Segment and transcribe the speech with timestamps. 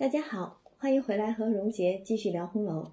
[0.00, 2.92] 大家好，欢迎回来和荣杰继续聊红楼。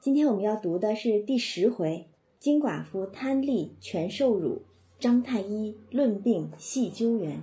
[0.00, 2.06] 今天我们要读的是第十回：
[2.38, 4.62] 金寡妇贪利全受辱，
[5.00, 7.42] 张太医论病细究源。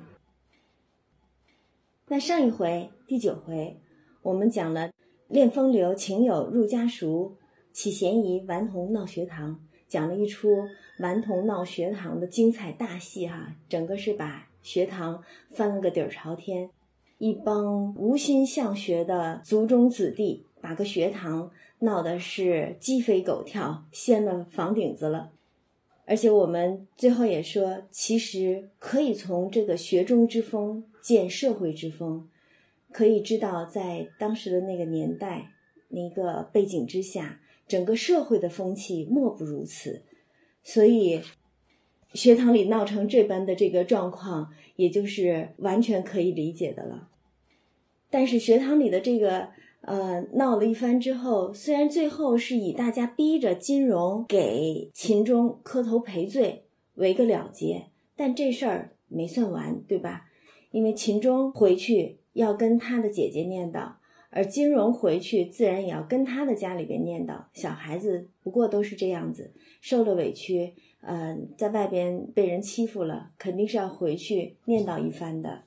[2.08, 3.76] 那上一回第九回，
[4.22, 4.90] 我们讲了
[5.28, 7.36] 恋风流情友入家塾，
[7.74, 9.60] 起嫌疑顽童闹学堂，
[9.90, 10.64] 讲了一出
[11.00, 16.70] 顽童闹学堂的精彩大戏哈，整个是把学堂翻了个底儿朝天。
[17.18, 21.50] 一帮无心向学的族中子弟，把个学堂
[21.80, 25.32] 闹得是鸡飞狗跳，掀了房顶子了。
[26.06, 32.28] 而且我们最后也说，其实可以从这个学中之风见社会之风，
[32.92, 35.52] 可以知道在当时的那个年代、
[35.88, 40.04] 那个背景之下，整个社会的风气莫不如此。
[40.62, 41.22] 所以。
[42.14, 47.10] 学堂里闹成这般的这个状况，也就是完全可以理解的了。
[48.16, 49.50] 但是学堂里的这个
[49.82, 56.64] 呃闹了一番之后，虽然最后是以大家逼着金荣给秦钟磕头赔罪
[56.94, 60.28] 为个了结，但这事儿没算完，对吧？
[60.72, 63.96] 因为秦钟回去要跟他的姐姐念叨，
[64.30, 67.44] 而金荣回去自然也要跟他的家里边念叨。
[67.52, 70.74] 小孩子不过都是这样子，受了委屈。
[71.02, 75.65] 嗯，在外边被人欺负了，肯定是要回去念叨一番的。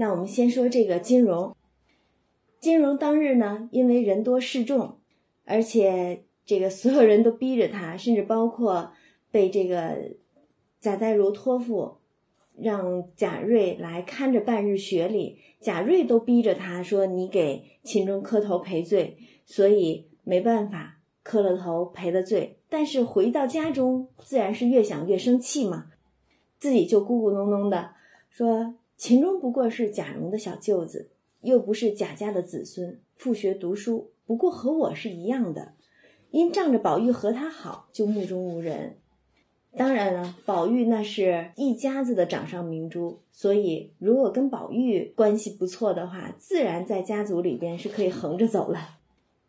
[0.00, 1.56] 那我们先说这个金融。
[2.60, 4.98] 金融当日呢，因为人多势众，
[5.44, 8.92] 而且这个所有人都逼着他，甚至包括
[9.32, 10.12] 被这个
[10.80, 11.96] 贾代儒托付，
[12.56, 20.94] 让贾瑞来看着半日学里，贾瑞都逼着他说：“你给秦钟磕头赔罪。”所以没办法。
[21.24, 25.88] 磕了头赔了罪，但是回到家中，自然是越想越生气嘛，
[26.58, 27.90] 自己就咕咕哝哝的
[28.30, 31.08] 说：“秦钟不过是贾蓉的小舅子，
[31.42, 35.74] 又不是贾家的子孙，复学读书不过和我是一样的，
[36.32, 38.96] 因仗着宝玉和他好，就目中无人。
[39.76, 48.98] 当然了，宝玉那是一家子的掌上明珠，所以如果跟宝玉关系不错的话，自然在家族里边是可以横着走了。”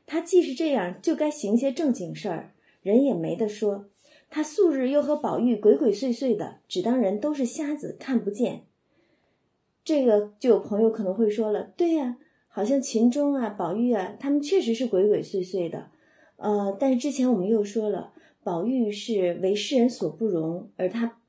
[0.05, 2.53] 他既是这样，就该行些正经事儿，
[2.83, 3.85] 人也没得说。
[4.29, 8.65] 他素日又和宝玉鬼鬼祟祟的，只当人都是瞎子，看不见。
[9.89, 15.89] 这个就有朋友可能会说了：“对呀，好像秦钟啊、宝玉啊，他们确实是鬼鬼祟祟的。
[16.35, 18.13] 呃，但是之前我们又说了，
[18.43, 21.19] 宝玉是为世人所不容，而他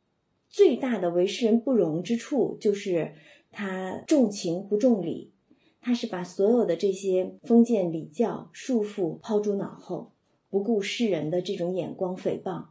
[0.50, 3.15] 最大的为世人不容之处，就是
[3.50, 5.32] 他重情不重理。”
[5.81, 10.12] 他是把所有的这些封建礼教束缚抛诸脑后，
[10.50, 12.65] 不顾世人的这种眼光诽谤，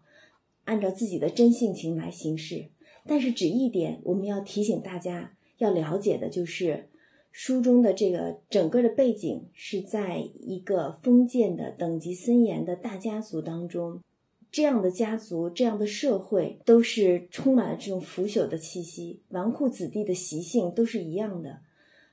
[0.66, 2.66] 按照自己的真性情来行事。
[3.08, 6.90] 但是，只一点我们要提醒大家要了解的就是，
[7.32, 14.02] 书中的这个整个的背景是在一个封建的等级森严的大家族当中，
[14.52, 21.60] 这样的家族、这样的社会都是充满了这种腐朽的气息，纨绔子弟的习性都是一样的。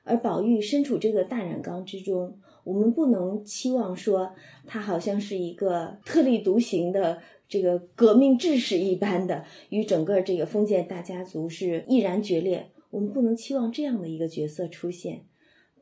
[0.05, 4.35] 而宝玉身处这个大染缸之中，我们不能期望说
[4.67, 12.71] 他好像是一个特立独行的这个革命志士一般的，与整个这个封建大家族是毅然决裂。
[12.97, 15.27] 我们不能期望这样的一个角色出现。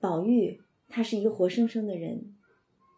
[0.00, 2.34] 宝玉他是一个活生生的人，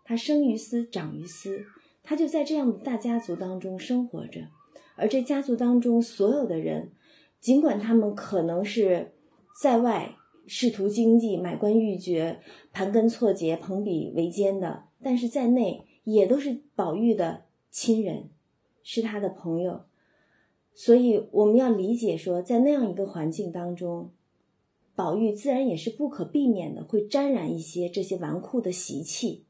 [0.05, 1.67] 他生于斯，长于斯，
[2.03, 4.49] 他就在这样的大家族当中生活着。
[4.97, 6.93] 而这家族当中所有的人，
[7.41, 9.13] 尽管他们可能是
[9.61, 10.17] 在外。
[10.49, 12.39] 仕途经济、买官鬻爵、
[12.73, 18.31] 盘根错节、朋比为奸的，但是在内也都是宝玉的亲人，
[18.85, 19.87] 是他的朋友，
[20.77, 24.13] 所以我们要理解说，在那样一个环境当中，
[24.95, 29.45] 宝玉自然也是不可避免的会沾染一些这些纨绔的习气，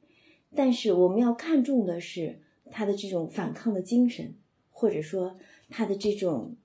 [0.54, 4.36] 但是我们要看重的是他的这种反抗的精神，
[4.70, 5.36] 或者说
[5.68, 6.56] 他的这种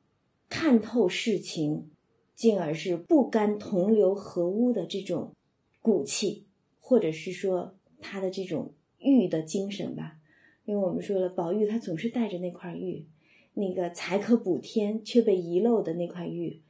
[0.47, 1.89] 看透世情。
[2.33, 5.35] 进而是不甘同流合污的这种
[5.79, 6.47] 骨气，
[6.79, 10.17] 或者是说他的这种玉的精神吧。
[10.65, 13.05] 因为我们说了，宝玉他总是带着那块玉，
[13.53, 16.61] 那个才可补天却被遗漏的那块玉，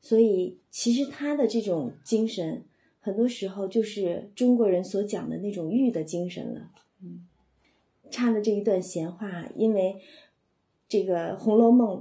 [0.00, 2.64] 所以其实他的这种精神，
[3.00, 6.70] 很多时候就是中国人所讲的那种玉的精神了。
[7.02, 7.26] 嗯，
[8.10, 9.96] 插了这一段闲话，因为
[10.88, 11.98] 这个《红楼梦》。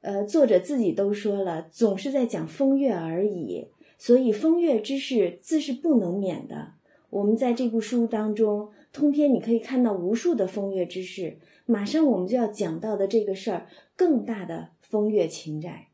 [0.00, 6.74] 呃，作者自己都说了，总是在讲风月而已，所以风月之事自是不能免的。
[7.08, 11.38] 我们在这部书当中，通篇你可以看到无数的风月之事。
[11.66, 15.88] 马上我们就要讲到的这个事儿，更大的风月情债，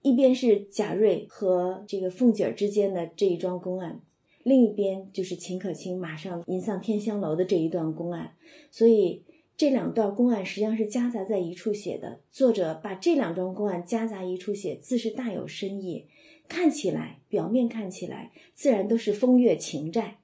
[0.00, 4.00] 一边是贾瑞和这个凤姐儿之间的这一桩公案，
[4.44, 8.36] 另一边就是秦可卿马上迎丧天香楼的这一段公案，
[8.70, 9.24] 所以
[9.56, 12.20] 这两段公案实际上是夹杂在一处写的。
[12.30, 16.06] 作者把这两段公案夹杂一处写，自是大有深意。
[16.46, 20.18] 看起来，表面看起来自然都是风月情债，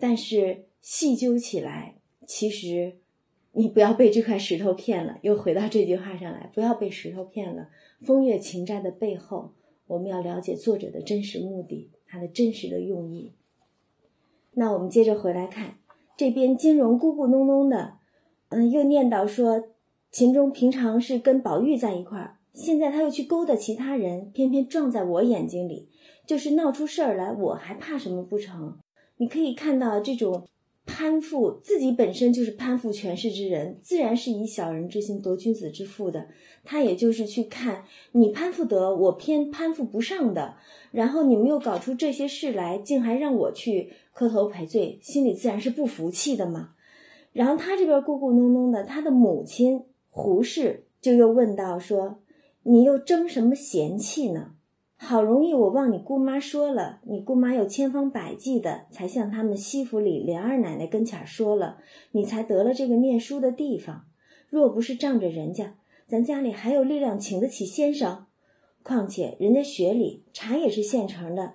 [0.00, 1.96] 但是细究起来，
[2.28, 2.98] 其实
[3.50, 5.18] 你不要被这块石头骗了。
[5.22, 7.70] 又回到这句话上来，不要被石头骗了。
[8.02, 9.52] 风月情债的背后，
[9.88, 13.32] 我们要了解作者的真实目的，他的真实的用意。
[14.52, 15.78] 那我们接着回来看
[16.16, 17.94] 这边，金荣咕咕哝哝的，
[18.50, 19.64] 嗯，又念叨说，
[20.12, 25.88] 秦钟平常是跟宝玉在一块儿，现在他又去勾搭其他人，偏偏撞在我眼睛里，
[26.24, 28.78] 就是闹出事儿来，我还怕什么不成？
[29.16, 30.46] 你可以看到这种
[30.86, 36.28] 攀附，自己本身就是攀附权势之人，自然是以小人之心夺君子之腹的。
[36.64, 40.56] 他也就是去看你攀附得，我偏攀附不上的，
[40.92, 43.92] 然后你们又搞出这些事来，竟还让我去。
[44.16, 46.70] 磕头赔罪，心里自然是不服气的嘛。
[47.34, 52.22] 然后他这边咕咕哝哝的，他的母亲胡氏就又问道：“说
[52.62, 54.55] 你又争什么嫌弃呢？
[54.98, 61.78] 好容易我望你姑妈说了，你姑妈又千方百计的才向他们西府里莲二奶奶跟前说了，
[62.12, 64.06] 你才得了这个念书的地方。
[64.48, 65.74] 若不是仗着人家，
[66.06, 68.26] 咱家里还有力量请得起先生。
[68.82, 71.54] 况且人家学里茶也是现成的。”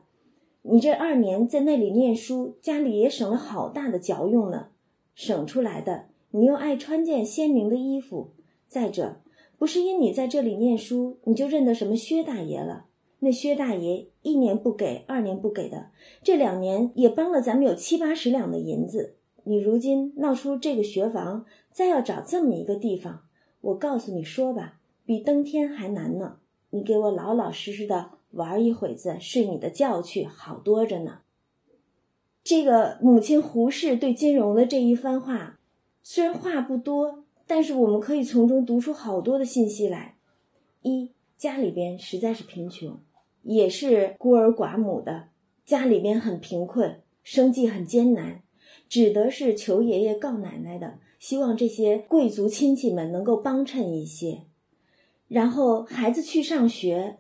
[0.63, 4.67] 你这二年在那里念书，家里也省了好大的嚼用呢，
[5.15, 6.05] 省出来的。
[6.29, 8.33] 你又爱穿件鲜明的衣服，
[8.67, 9.21] 再者，
[9.57, 12.85] 不是因你在这里念书，你就认得什么薛大爷了。
[13.21, 15.91] 那薛大爷一年不给，二年不给的，
[16.21, 19.15] 这两年也帮了咱们有七八十两的银子。
[19.45, 23.23] 你如今闹出这个学房，再要找这么一个地方，
[23.61, 26.37] 我告诉你说吧，比登天还难呢。
[26.71, 28.11] 你给我老老实实的。
[28.31, 31.19] 玩一会子，睡你的觉去，好多着呢。
[32.45, 35.59] 这个母亲胡氏对金融的这一番话，
[36.01, 40.15] 虽然话不多，但是我们可以从中读出好多的信息来。
[40.81, 42.97] 一家里边实在是贫穷，
[43.43, 45.29] 也是孤儿寡母的，
[45.65, 48.43] 家里边很贫困，生计很艰难，
[48.87, 54.43] 只得是求爷爷告奶奶的，希望这些贵族亲戚们能够帮衬一些。
[55.27, 57.17] 然后孩子去上学。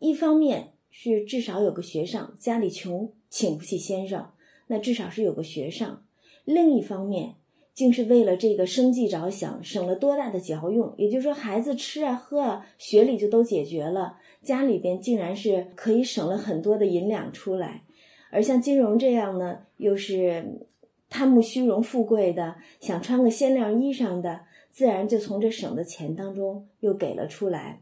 [0.00, 4.30] 一方面是至少有个学上，家里穷请不起先生，
[4.68, 6.02] 那至少是有个学上；
[6.46, 7.34] 另一方面，
[7.74, 10.94] 竟是为了这个生计着想，省了多大的嚼用。
[10.96, 17.84] 也就是说，孩子吃啊喝啊，学里就都解决了，家里边竟然是可以省了很多的银两出来。
[18.30, 20.66] 而像金荣这样呢，又是
[21.08, 27.80] 贪慕虚荣富贵的，想穿个鲜亮衣裳的，自然就从这省的钱当中又给了出来，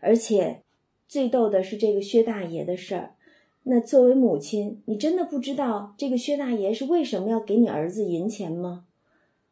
[0.00, 0.62] 而且。
[1.08, 3.16] 最逗的是这个薛大爷的事儿，
[3.64, 8.86] 那作为母亲，你真的不知道这个薛大爷是为什么要给你儿子银钱吗？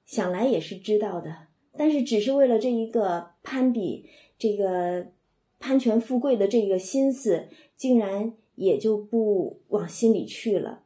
[0.06, 4.08] 想来也是知道的，但是只是为了这一个攀比、
[4.38, 5.08] 这个
[5.60, 7.46] 攀权富贵的这个心思，
[7.76, 10.82] 竟然也就不往心里去了。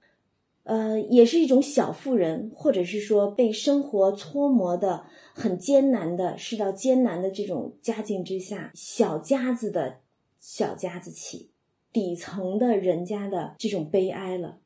[0.64, 10.00] 呃，也是一种小妇人，或者是说被生活搓磨的很艰难的，是到艰难的这种家境之下，小家子的。
[10.46, 11.48] 小家子气，
[11.90, 14.58] 底层的人家的这种悲哀了，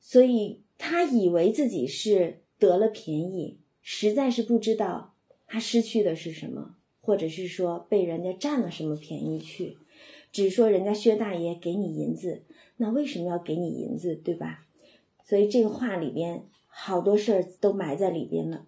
[0.00, 5.12] 所以他以为自己是得了便宜，实在是不知道
[5.46, 6.76] 他失去的是什么，
[7.08, 9.78] 或者是说被人家占了什么便宜去。
[10.30, 12.42] 只说人家薛大爷给你银子，
[12.76, 14.66] 那为什么要给你银子，对吧？
[15.24, 18.66] 所以这个话里边好多事儿都埋在里边了。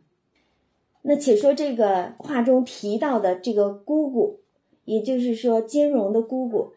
[1.02, 4.40] 那且说这个话中提到的这个姑姑。
[4.86, 6.72] 也就是说，金荣的姑姑，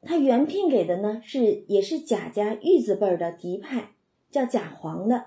[0.00, 3.90] 她原聘给的呢是也是贾家玉字辈儿的嫡派，
[4.30, 5.26] 叫贾黄的。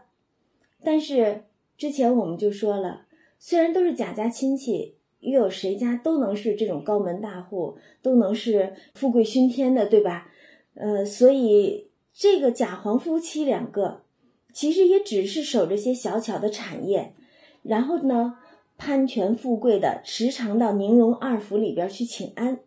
[0.81, 1.43] 但是
[1.77, 3.05] 之前我们就说了，
[3.37, 4.94] 虽然都是贾家亲戚，
[5.25, 10.31] 又有谁家都能是这种高门大户，都能是富贵熏天的，对吧？
[10.75, 14.01] 呃，所以这个贾黄夫妻两个，
[14.53, 17.13] 其实也只是守着些小巧的产业，
[17.63, 18.37] 然后呢。
[18.77, 22.59] 攀权富贵的，时常到宁荣二府里边去请安，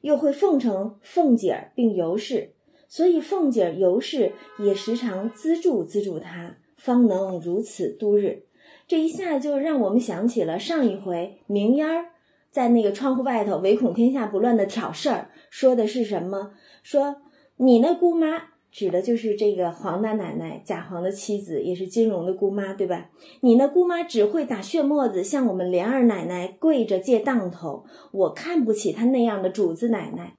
[0.00, 2.52] 又会奉承凤姐儿并尤氏，
[2.88, 8.44] 所以凤姐儿、尤氏也时常资助资助他，方能如此度日。
[8.86, 12.10] 这一下就让我们想起了上一回明烟儿
[12.50, 16.52] 在那个窗户外头唯恐天下不乱的挑事儿，说的是什么？
[16.82, 17.22] 说
[17.56, 18.54] 你那姑妈。
[18.74, 23.08] 指的就是这个黄大奶奶，贾黄的妻子，也是金荣的姑妈，对吧？
[23.40, 30.34] 你那姑妈只会打血沫子，向我们莲二奶奶跪着借当头，我看不起她那样的主子奶奶。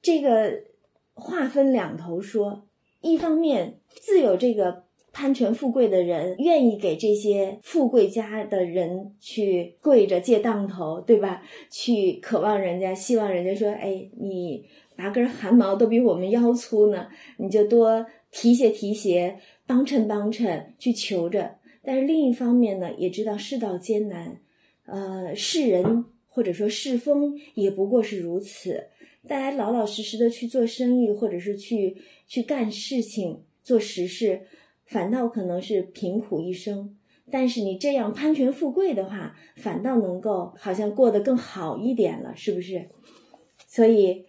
[0.00, 0.62] 这个
[1.14, 2.68] 话分两头说，
[3.00, 4.83] 一方面自有这个
[5.14, 11.40] 攀权富贵的人愿意给这些富贵家的人去跪着借当头，对吧？
[11.70, 14.66] 去渴望人家，希望人家说：“哎，你
[14.96, 17.06] 拔根汗毛都比我们腰粗呢，
[17.38, 24.40] 你就多提携提携，帮衬帮衬，去求着。”但是另一方面呢，也知道世道艰难，
[24.86, 28.88] 呃，世人或者说世风也不过是如此。
[29.28, 34.42] 大家老老实实的去做生意，或者是去去干事情、做实事，
[34.86, 36.96] 反倒可能是贫苦一生。
[37.30, 42.88] 但是你这样攀权富贵的话，反倒能够好像过得更好一点了，是不是？
[43.66, 44.26] 所以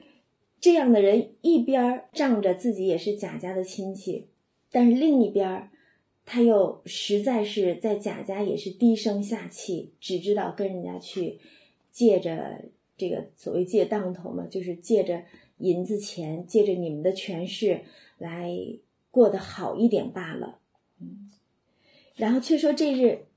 [0.59, 4.27] 这样的人一边仗着自己也是贾家的亲戚，
[4.71, 5.69] 但是另一边
[6.25, 11.39] 他又实在是在贾家也是低声下气，只知道跟人家去
[11.91, 12.65] 借着。
[12.97, 15.21] 这个所谓借当头嘛，就是借着
[15.57, 17.81] 银子钱，借着你们的权势
[18.17, 18.57] 来
[19.15, 20.59] 过得好一点罢了。
[22.17, 23.27] 然后却说这日，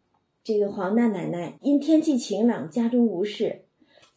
[0.42, 3.62] 这个黄大奶奶因天气晴朗，家中无事，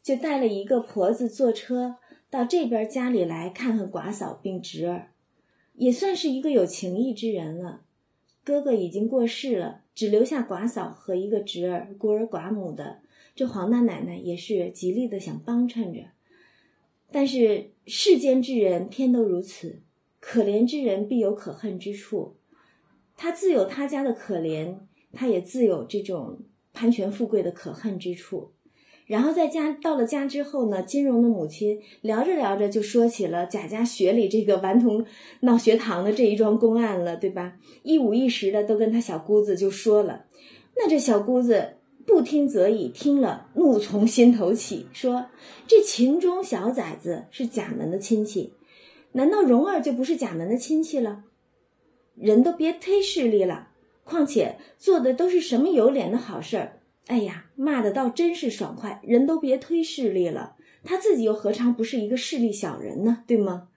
[0.01, 1.97] 就带了一个婆子坐车
[2.31, 5.11] 到这边家里来看看寡嫂并侄儿，
[5.75, 7.81] 也算是一个有情义之人了。
[8.43, 13.01] 哥哥已经过世了，只留下寡嫂和一个侄儿，孤儿寡母的。
[13.35, 16.05] 这黄大奶奶也是极力的想帮衬着，
[17.11, 19.83] 但是世间之人偏都如此，
[20.21, 22.37] 可怜之人必有可恨之处。
[23.17, 24.77] 他自有他家的可怜，
[25.11, 26.39] 他也自有这种
[26.71, 28.53] 攀权富贵的可恨之处。
[29.05, 35.05] 然后在家到了家之后呢，金荣的母亲聊着聊着就说起了贾家学里这个顽童
[35.41, 37.57] 闹学堂的这一桩公案了，对吧？
[37.83, 40.27] 一五一十的都跟他小姑子就说了，
[40.77, 41.73] 那这小姑子。
[42.03, 45.27] 不听则已，听了怒从心头起，说
[45.67, 48.51] ：“这秦钟小崽子是贾门的亲戚，
[49.13, 51.23] 难道蓉儿就不是贾门的亲戚了？
[52.15, 53.69] 人都别忒势利了，
[54.03, 56.81] 况且做的都是什么有脸的好事儿？
[57.07, 59.01] 哎呀，骂的倒真是爽快！
[59.03, 63.23] 人都别忒势利了，他自己又何尝不是一个势利小人呢？
[63.27, 63.69] 对吗？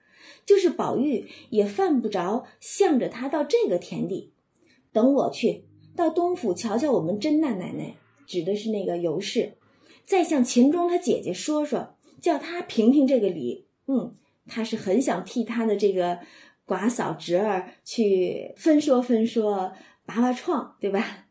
[0.45, 4.33] 就是宝玉也犯不着向着他到这个田地。
[4.93, 5.65] 等我去
[5.95, 7.95] 到东府瞧瞧我们甄大奶奶。”
[8.27, 9.53] 指的是那个尤氏，
[10.03, 13.67] 再向秦钟他姐姐说说，叫他评评这个理。
[13.87, 14.15] 嗯，
[14.47, 16.19] 他是很想替他的这个
[16.65, 19.73] 寡嫂侄儿去分说分说，
[20.05, 21.27] 拔拔创，对吧？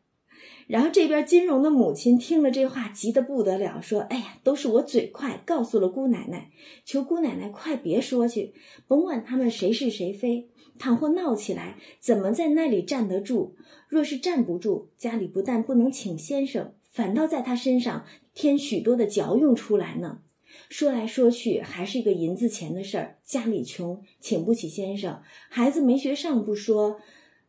[0.67, 6.51] 然后这边金荣的母亲听了这话，急得不得了，说：“哎呀，都是我嘴快，告诉了姑奶奶，
[6.85, 8.55] 求姑奶奶快别说去，
[8.87, 13.57] 甭管他们谁是谁非，倘或闹起来，怎么在那里站得住？
[13.89, 18.05] 若是站不住，家里不但不能请先生。”反倒在他身上
[18.35, 20.21] 添许多的嚼用出来呢。
[20.69, 27.01] 说来说去还是一个银子钱的事儿，家里穷，请不起先生，孩子没学上不说，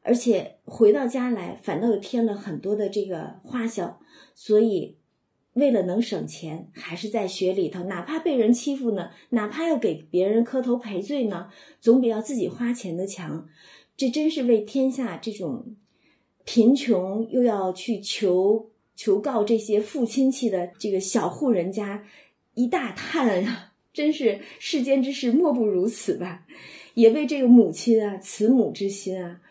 [0.01, 4.00] 而且回到家来反倒又添了很多的这个花销。
[4.34, 4.98] 所以
[5.53, 13.48] 为了能省钱，还是在学里头，哪怕被人欺负呢，哪怕要给别人磕头赔罪呢，总比要自己花钱的强。
[13.98, 15.75] 这真是为天下这种
[16.43, 18.72] 贫穷又要去求。
[18.98, 22.05] 求告这些富亲戚的这个小户人家
[22.55, 26.45] 一大叹啊，真是世间之事莫不如此吧？
[26.95, 29.41] 也为这个母亲啊，慈母之心啊，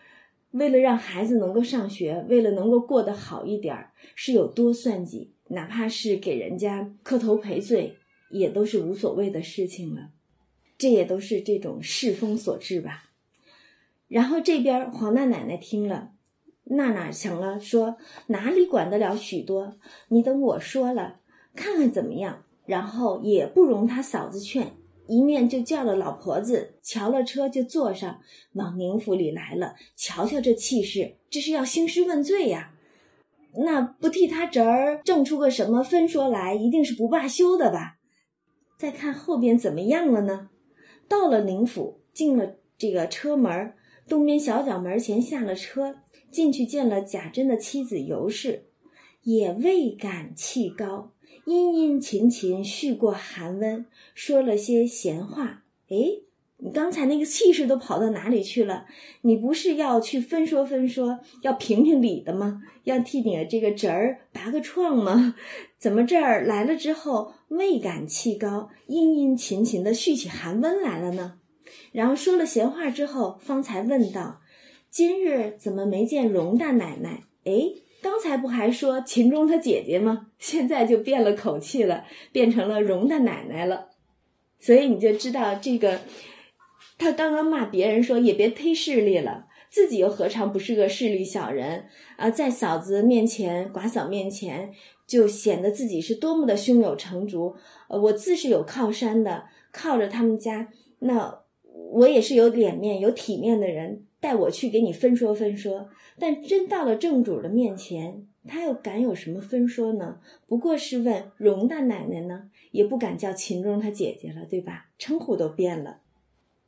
[0.51, 7.95] 为了让孩子能够上学，为了能够过得好一点儿，是有多算计，哪怕是给人家磕头赔罪，
[8.31, 10.09] 也都是无所谓的事情了。
[10.77, 13.11] 这也都是这种世风所致吧。
[14.07, 16.13] 然后这边黄大奶奶听了。
[16.67, 17.59] 娜娜想了？
[17.59, 17.97] 说
[18.27, 19.77] 哪里管得了许多？
[20.07, 21.19] 你等我说了，
[21.55, 22.44] 看看怎么样。
[22.65, 24.73] 然后也不容他嫂子劝，
[25.07, 28.19] 一面就叫了老婆子，瞧了车就坐上，
[28.53, 29.75] 往宁府里来了。
[29.95, 32.73] 瞧瞧这气势，这是要兴师问罪呀！
[33.65, 37.97] 那不替他侄儿挣出个什么分说来，一定是不罢休的吧？
[38.77, 40.49] 再看后边怎么样了呢？
[41.07, 43.73] 到了宁府，进了这个车门，
[44.09, 45.97] 东边小角门前下了车。
[46.31, 48.65] 进去见了贾珍的妻子尤氏，
[49.23, 51.13] 也未敢气高，
[51.45, 53.85] 殷殷勤勤续过寒温，
[54.15, 55.63] 说了些闲话。
[55.89, 55.95] 哎，
[56.57, 58.87] 你刚才那个气势都跑到哪里去了？
[59.21, 62.63] 你不是要去分说分说，要评评理的吗？
[62.85, 65.35] 要替你的这个侄儿拔个创吗？
[65.77, 71.37] 怎么这儿来了之后未敢气高，殷殷勤勤的续起寒温来了呢？
[71.91, 74.41] 然后说了闲话之后，方才问道。
[74.89, 77.23] 今日怎么没见荣大奶奶？
[77.43, 77.53] 哎，
[78.05, 80.27] 刚才不还说秦钟他姐姐吗？
[80.37, 83.89] 现在就变了口气了，变成了荣大奶奶了。
[84.59, 86.01] 所以你就知道这个
[86.99, 92.29] 他刚刚骂别人说也别忒势利了，自己又何尝不是个势利小人啊？
[92.29, 94.71] 在嫂子面前、寡嫂面前，
[95.07, 97.55] 就显得自己是多么的胸有成竹。
[97.89, 100.67] 呃，我自是有靠山的，靠着他们家，
[100.99, 101.39] 那
[101.93, 105.87] 我也是有脸面、有体面的人，带我去给你分说分说。
[106.17, 110.19] 但真到了正主的面前，他又敢有什么分说呢？
[110.47, 114.87] 不过是问荣大奶奶呢，也不敢叫秦钟他姐姐了，对吧？
[114.97, 115.99] 称呼都变了。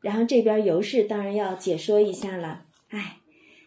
[0.02, 2.66] 然后这边尤氏当然要解说一下了。
[2.90, 3.18] 哎，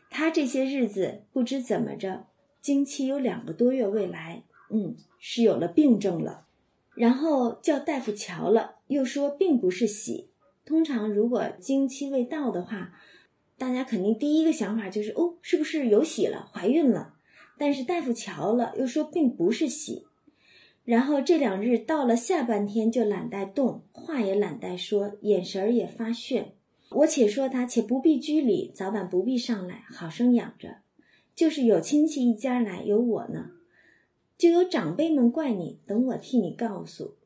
[0.08, 2.26] 他这些日子不知怎么着，
[2.60, 6.46] 经期有两个多月未来，嗯，是有了病症了。
[6.94, 10.30] 然后叫大夫瞧了，又说并不是喜。
[10.66, 12.92] 通常如果经期未到的话，
[13.60, 17.12] 大家肯定第一个想法就是哦，是不是有喜了，怀孕了？
[17.58, 20.06] 但是大夫瞧了，又说并不是喜。
[20.86, 26.44] 然后这两日到了下半天就懒带动，话也懒带说，眼神儿也发眩。
[26.88, 30.78] 我且说他，且不必拘礼，早晚不必上来，好生养着。
[31.34, 33.50] 就是有亲戚一家来，有我呢，
[34.38, 37.16] 就有长辈们怪你，等我替你告诉。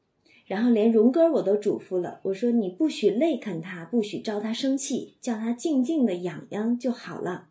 [0.46, 7.48] 然后连荣哥我都嘱咐了，我说你不许累看他，不许招他生气，叫他静静的养养就好了。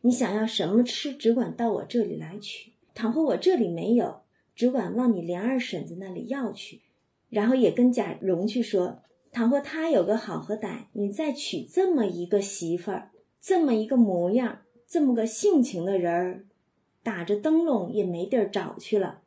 [0.00, 2.72] 你想要什么吃，只管到我这里来取。
[2.94, 4.20] 倘或我这里没有。
[4.52, 6.82] 只管往你连二婶子那里要去，
[7.30, 9.00] 然后也跟贾蓉去说：
[9.32, 16.44] 倘或他有个好和歹，你再娶这么一个媳妇儿，这么一个模样，这么个性情的人儿，
[17.02, 19.22] 打着灯笼也没地儿找去了。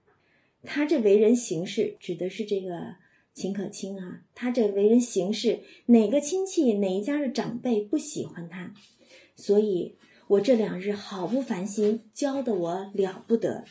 [0.62, 2.96] 他这为人行事，指的是这个
[3.34, 4.22] 秦可卿啊。
[4.36, 8.74] 他这为人行事，哪个亲戚哪一家的长辈不喜欢他？
[9.36, 9.96] 所以
[10.28, 13.66] 我这两日好不烦心，教的我了不得。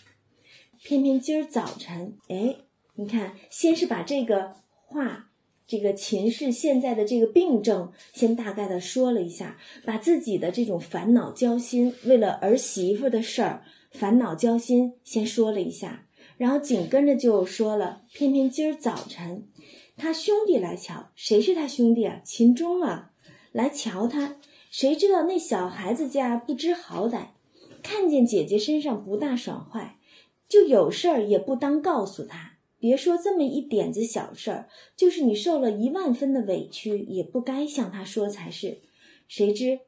[0.82, 2.56] 偏偏今儿早晨，哎，
[2.96, 5.30] 你看，先是把这个话，
[5.64, 19.46] 这个秦氏现在的这个病症，先大概的说了一下，把自己的这种烦恼焦心，为了儿媳妇的事儿烦恼焦心，先说了一下，然后紧跟着就说了，偏偏今儿早晨，
[20.02, 22.20] 他兄弟来瞧，谁是他兄弟啊？
[22.24, 23.12] 秦钟啊，
[23.52, 24.34] 来瞧他，
[24.68, 27.26] 谁知道那小孩子家不知好歹，
[27.84, 30.00] 看见姐姐身上不大爽快。
[30.48, 38.78] 就有事儿也不当告诉他，别说这么一点子小事儿，就是你受了一万分的委屈，也不该向他说才是。
[39.28, 39.78] 谁知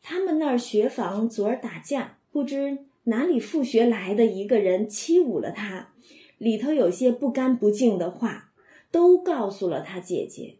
[0.00, 5.92] 他们那儿学房昨儿打架，不知哪里复学来的一个人欺侮了他，
[6.38, 8.46] 里头有些不干不净的话，
[8.90, 10.56] 都告诉了他姐姐。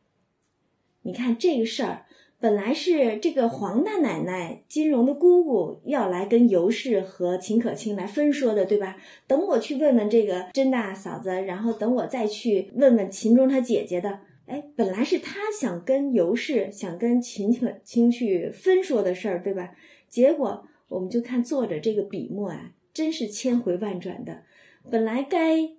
[1.03, 2.05] 你看这个事儿。
[2.41, 8.97] 本来是这个黄大奶奶金荣的姑姑要来跟尤氏和秦可卿来分说的，对吧？
[9.27, 14.21] 等我去问问这个甄大嫂子，然后等我再去问问秦钟他姐姐的。
[14.47, 19.75] 哎，本来是他想跟尤氏、想跟秦可卿去分说的事儿，对吧？
[20.09, 24.45] 结果我们就看作者这个笔墨啊，真是千回万转的。
[24.89, 25.71] 本来该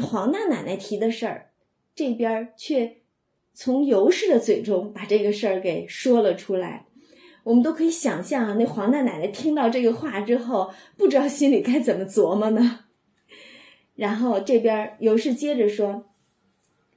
[0.00, 1.49] 黄大奶奶提的事儿，
[2.00, 2.96] 这边却。
[3.52, 6.86] 从尤氏的嘴中把这个事儿给说了出来，
[7.44, 12.84] 我们都可以想象啊，那黄大奶奶听到这个话之后，不知道心里该怎么琢磨呢。
[13.96, 16.06] 然后这边尤氏接着说：“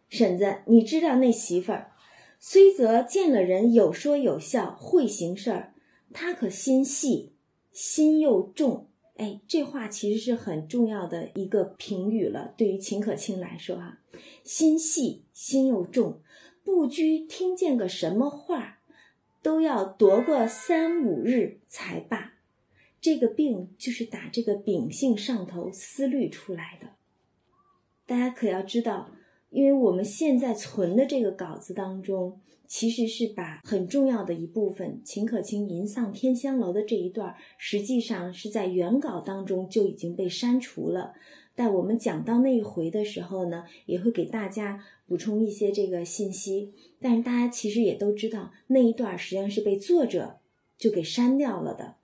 [0.07, 1.91] 婶子，你知道那媳妇儿，
[2.39, 5.73] 虽则见了人有说有笑，会行事儿，
[6.13, 7.33] 她可心细，
[7.73, 8.87] 心又重。
[9.15, 12.53] 哎，这话其实是很重要的一个评语了。
[12.57, 13.99] 对于秦可卿来说，哈，
[14.43, 16.21] 心细，心又重。”
[16.65, 18.79] 不拘听见个什么话，
[19.41, 22.35] 都要踱个三五日才罢。
[23.01, 26.91] 这个病就是打这个秉性上头思虑出来的。
[28.05, 29.11] 大家可要知道，
[29.49, 32.39] 因为我们现在存的这个稿子当中，
[32.75, 41.13] 其实是把很重要的一部分秦可卿吟丧天香楼的这一段，实际上是在原稿当中就已经被删除了。
[41.53, 46.73] 但我们讲到那一回的时候呢，也会给大家补充一些这个信息。
[46.99, 50.39] 但是大家其实也都知道，那一段实际上是被作者
[50.75, 51.97] 就给删掉了的。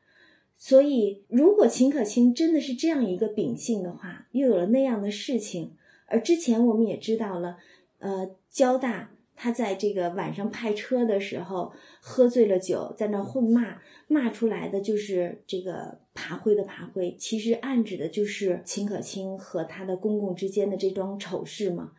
[0.55, 5.71] 所以，如果秦可卿真的是这样一个秉性的话，又有了那样的事情，
[6.05, 7.57] 而之前我们也知道了，
[7.97, 9.09] 呃，交大。
[9.41, 11.71] 他在这个晚上派车的时候
[12.01, 13.77] 喝醉了酒，在那混骂，
[14.09, 21.93] 骂出来的就是这个爬灰的爬灰，其实暗指的就是秦可卿和他的公公之间的这桩丑事嘛。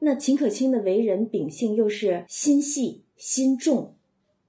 [0.00, 3.94] 那秦可卿的为人秉性又是心细心重，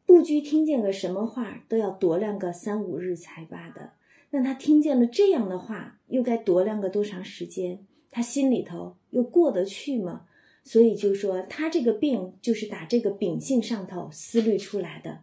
[0.07, 3.91] 不拘听见个什么话都要度量个三五日才罢的。
[4.31, 7.85] 那他听见了这样的话，又该度量个多长时间？
[8.09, 10.25] 他心里头又过得去吗？
[10.63, 15.21] 所以就说他这个病就是打这个秉性上头思虑出来的。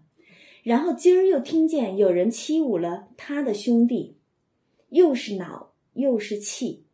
[0.63, 4.17] 然后今儿又听见有人欺侮了他的兄弟，
[4.91, 6.85] 又是恼又是气，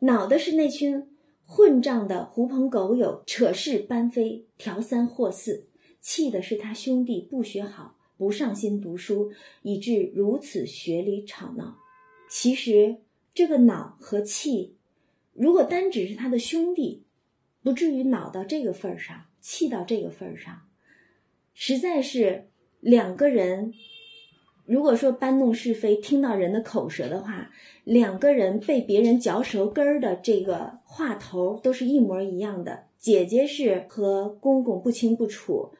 [0.00, 1.08] 恼的是那群
[1.46, 5.64] 混账的狐朋狗友扯事搬飞，调三货四；
[6.00, 9.30] 气的是他兄弟不学好，不上心读书，
[9.62, 11.78] 以致如此学里吵闹。
[12.28, 12.96] 其实
[13.32, 14.74] 这个恼和气，
[15.32, 17.04] 如果单只是他的兄弟，
[17.62, 20.62] 不至于恼到这个份儿上，气到这个份儿上，
[21.54, 22.46] 实在是。
[22.80, 23.74] 两个人，
[24.64, 27.50] 如果说搬弄是非，听到人的口舌的话，
[27.84, 32.84] 两个人被别人嚼舌根儿的这个话头都是一模一样的。
[32.98, 35.74] 姐姐是和公公不清不楚，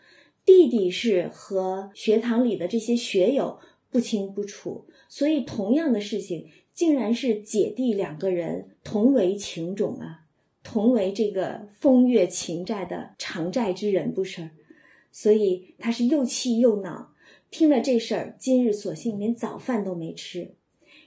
[0.45, 3.59] 弟弟是和学堂里的这些学友
[3.91, 10.27] 不清不楚，所以同样的事情，竟然是姐弟两个人同为情种啊，
[10.63, 14.51] 同为这个风月情债的偿债之人，不是？
[15.13, 17.13] 所以他是又气又恼，
[17.51, 20.55] 听了这事儿，今日索性连早饭都没吃。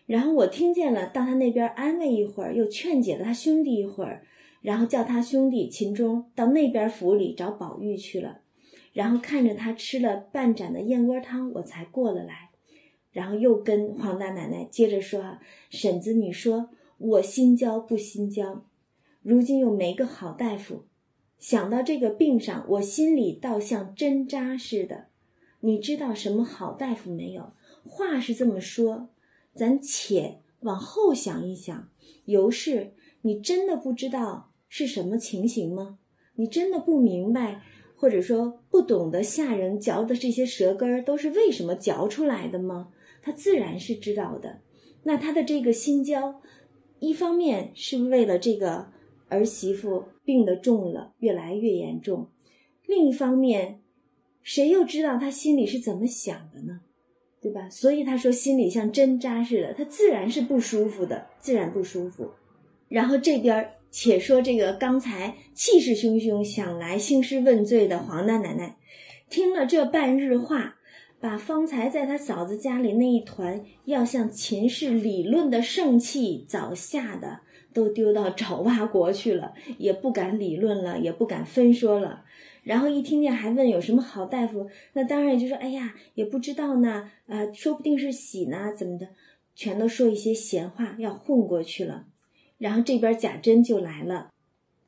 [0.05, 4.25] 然后我听见了，到他那边安慰一会儿，又劝解了他兄弟一会儿，
[4.61, 8.41] 然后叫他兄弟秦钟到那边府里找宝玉去了。
[8.91, 12.49] 然后看着他吃了半盏的燕窝汤，我才过了来。
[13.11, 15.37] 然后又跟黄大奶奶接着说
[15.71, 18.65] ：“婶子，你说我心焦不心焦？
[19.23, 20.83] 如今又没个好大夫。”
[21.39, 25.07] 想到这个病上，我心里倒像针扎似的。
[25.59, 27.51] 你知道什么好大夫没有？
[27.85, 29.09] 话是这么说，
[29.53, 31.89] 咱且往后想一想。
[32.23, 35.99] 尤氏，你真的不知道是什么情形吗？
[36.35, 37.61] 你真的不明白，
[37.97, 42.93] 或者说不懂得下人嚼的这些舌根儿都是为什么嚼出来的吗？
[43.21, 44.61] 他自然是知道的。
[45.03, 46.41] 那他的这个心焦，
[46.99, 48.93] 一方面是为了这个。
[49.33, 52.29] 儿媳妇病得重了，越来越严重。
[52.85, 53.81] 另一方面，
[54.41, 56.81] 谁又知道他心里是怎么想的呢？
[57.41, 57.69] 对吧？
[57.69, 62.31] 所以他说心里像针扎似的，他自然是不舒服的，自然不舒服。
[62.87, 68.77] 然后这边且说这个刚才气势汹汹想来兴师问罪的黄大奶奶，
[69.29, 70.75] 听了这半日话，
[71.19, 77.41] 把方才在他嫂子家里那一团要向秦氏理论的盛气早吓的。
[77.73, 82.23] 都丢到 爪哇国去了，也不敢理论了，也不敢分说了。
[82.63, 89.09] 然后一听见还问有什么好大夫，那当然就说：“哎呀，也不知道呢，啊，说不定是喜呢，怎么的？”
[89.55, 92.05] 全都说一些闲话，要混过去了。
[92.57, 94.29] 然后这边贾珍就来了，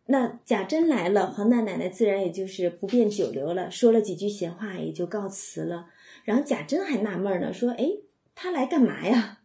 [0.05, 5.87] 那贾珍来了，黄大奶奶自然也就是不便久留了，说了几句闲话，也就告辞了。
[6.23, 7.89] 然后贾珍还纳闷呢，说：“哎，
[8.33, 9.39] 他来干嘛呀？”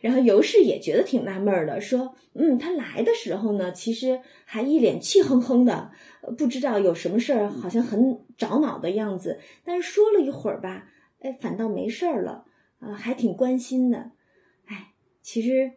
[0.00, 5.90] 然后尤氏也觉得挺纳闷的，说：“嗯，他来的时候呢，其实还一脸气哼哼的，
[6.36, 9.40] 不知道有什么事儿，好像很着恼的样子。
[9.64, 10.88] 但是说了一会儿吧，
[11.20, 12.44] 哎，反倒没事儿了，
[12.78, 14.10] 啊，还挺关心的。
[14.66, 15.72] 哎，其实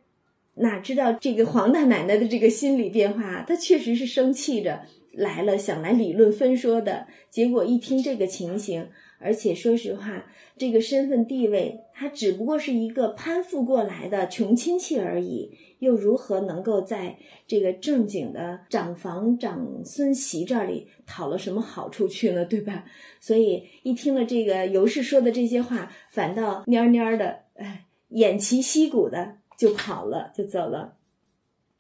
[0.56, 4.82] 哪知道这个黄大奶奶的这个心理变化，她确实是生气着
[5.14, 7.08] 来了，想来理论分说的。
[7.30, 10.26] 结果一听这个情形。”而且说实话，
[10.58, 22.46] 这个身份地位，他只不过是一个攀附过来的穷亲戚而已，又如何能够在这个正经的长房长孙媳这里讨了什么好处去呢？
[22.46, 22.86] 对吧？
[23.20, 30.98] 所以一听了这个尤氏说的这些话，反倒蔫蔫的，哎，偃旗息鼓的就跑了，就走了。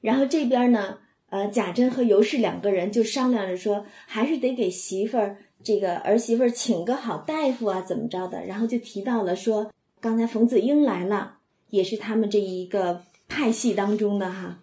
[0.01, 0.97] 然后这边呢，
[1.29, 5.37] 呃，贾珍和尤氏两个人就商量着说，还是得给媳妇儿。
[5.67, 8.45] 这个儿媳妇儿请个好大夫啊，怎么着的？
[8.45, 11.39] 然后就提到了说，刚才冯子英来了，
[11.71, 14.59] 也是他们这一个派系当中的哈，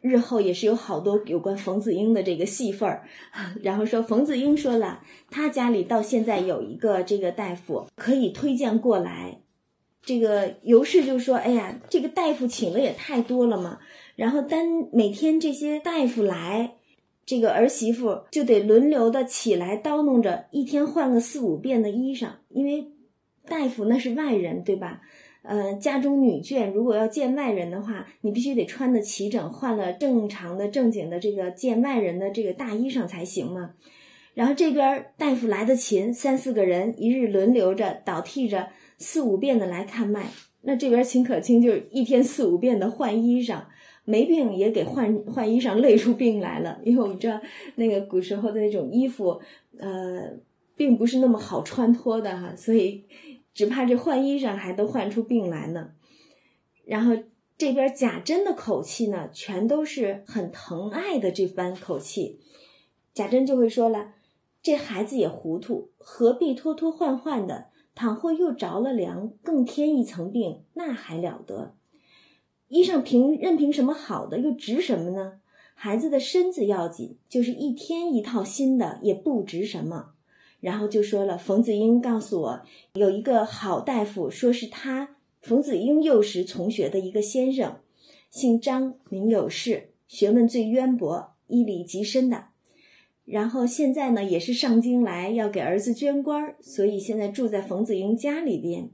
[0.00, 3.06] 日后也是有好多有关冯子英的这个戏份儿。
[3.62, 9.42] 然后说冯子英说了，他家里到现在有一个这个大夫可以推荐过来。
[10.02, 13.78] 这个尤氏就说：“哎呀，这个大夫请的也太多了嘛，
[14.16, 16.78] 然后单每天这些大夫来。”
[17.24, 22.88] 这个儿媳妇就得轮流的起来叨弄着，一天换个四五遍的衣裳，因为
[23.46, 25.00] 大夫那是外人，对吧？
[25.42, 33.74] 呃，家中女眷如果要见外人的话，你必须得穿的齐整，换了正常的正经的这个见外人的这个大衣裳才行嘛。
[34.34, 40.28] 然后这边大夫来的勤，三四个人一日轮流着倒替着四五遍的来看脉，
[40.62, 43.62] 那这边秦可卿就一天四五遍的换衣裳。
[44.04, 46.80] 没病也给换 换衣裳，累出病来了。
[46.84, 47.40] 因为我们知道
[47.76, 49.40] 那个古时候的那种衣服，
[49.78, 50.30] 呃，
[50.76, 53.04] 并不是那么好穿脱的哈，所以
[53.54, 55.90] 只怕这换衣裳还都换出病来呢。
[56.84, 57.16] 然后
[57.56, 62.40] 这边贾珍的口气呢，全都是很疼爱的这般口气。
[63.14, 64.14] 贾珍就会说了
[64.62, 67.66] ：“这孩子也糊涂，何必拖拖换换的？
[67.94, 71.74] 倘或又着了凉，更添一层病，那还了得？
[72.72, 75.40] 衣裳凭任凭什么好的，又值什么呢？
[75.74, 80.12] 孩子的身子要紧，就是一天一套新的，也不值什么。”
[80.58, 82.62] 然后就说了：“冯子英告诉我，
[82.94, 87.76] 有一个好大夫，说是他冯子英幼时从学的一个先生，
[88.30, 92.46] 姓张，名有事，学问最渊博，医理极深的。”
[93.26, 98.88] 然后现在呢，也是上京来要给儿子捐官，所以现在住在冯子英家里边，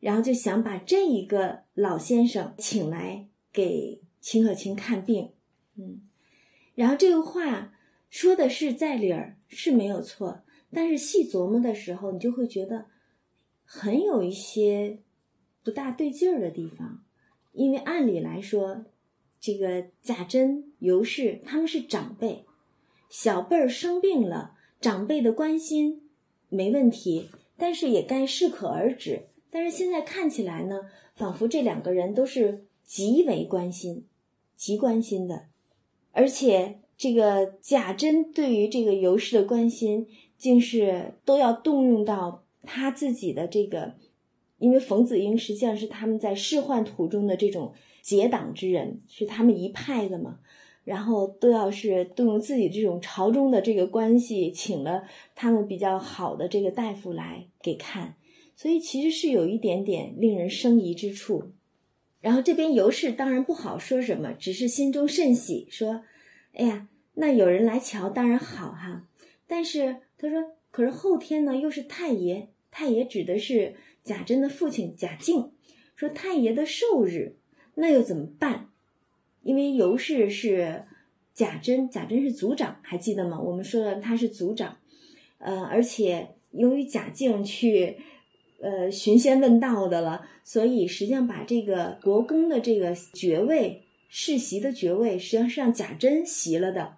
[0.00, 5.32] 然后就想把这一个老先生请来给秦可卿看病，
[5.76, 6.00] 嗯，
[6.74, 7.74] 然后这个话
[8.08, 10.40] 说的是在理儿，是没有错，
[10.72, 12.86] 但是细琢磨的时候，你就会觉得
[13.62, 15.00] 很有一些
[15.62, 17.04] 不大对劲儿的地方，
[17.52, 18.86] 因为按理来说，
[19.38, 22.46] 这个贾珍、尤氏他们是长辈。
[23.10, 26.08] 小辈儿生病了，长辈的关心
[26.48, 29.28] 没问题，但是也该适可而止。
[29.50, 34.04] 但是现在看起来呢，仿佛这两个人都是极为关心、
[34.54, 35.46] 极关心的，
[36.12, 40.06] 而且这个贾珍对于这个尤氏的关心，
[40.38, 43.94] 竟是都要动用到他自己的这个，
[44.58, 50.38] 因为冯子英实际上是他们在仕宦途中的这种结党之人，是他们一派的嘛。
[50.84, 55.02] 然后都要是动用自己这种朝中的这个关系，请了
[55.34, 58.14] 他们比较好的这个大夫来给看，
[58.56, 61.52] 所以其实是有一点点令人生疑之处。
[62.20, 66.02] 然后这边尤氏当然不好说什么，只是心中甚喜，说
[66.54, 69.06] ：“哎呀，那有人来瞧当然好哈。”
[69.46, 75.52] 但是他说：“可是后天呢，又是太爷，太爷指的是贾珍的父亲贾敬，
[75.94, 77.36] 说太爷的寿日，
[77.74, 78.70] 那又怎么办？”
[79.44, 80.86] 因为尤氏是
[81.32, 83.40] 贾珍，贾珍是族长，还记得吗？
[83.40, 84.78] 我们说了他是族长，
[85.38, 87.98] 呃，而且由于贾敬去
[88.60, 96.94] 呃寻仙问道的了，所以实际上把这个国公的这个爵位世袭的爵位，实际上是让贾珍袭了的。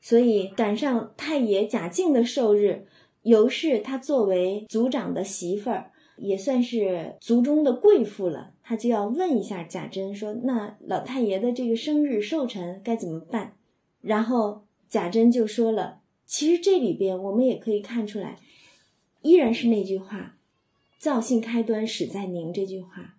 [0.00, 2.86] 所以赶上太爷贾敬的寿日，
[3.22, 5.90] 尤氏她作为族长的媳妇儿。
[6.20, 13.52] 也算是族中的贵妇了，他就要问一下贾珍说：“那老太爷的这个生日寿辰该怎么办？”
[14.02, 18.36] 然后贾珍就说了：“其实这里边我们也可以看出来，
[19.22, 20.37] 依然是那句话
[20.98, 23.14] ，‘造性开端始在您’这句话。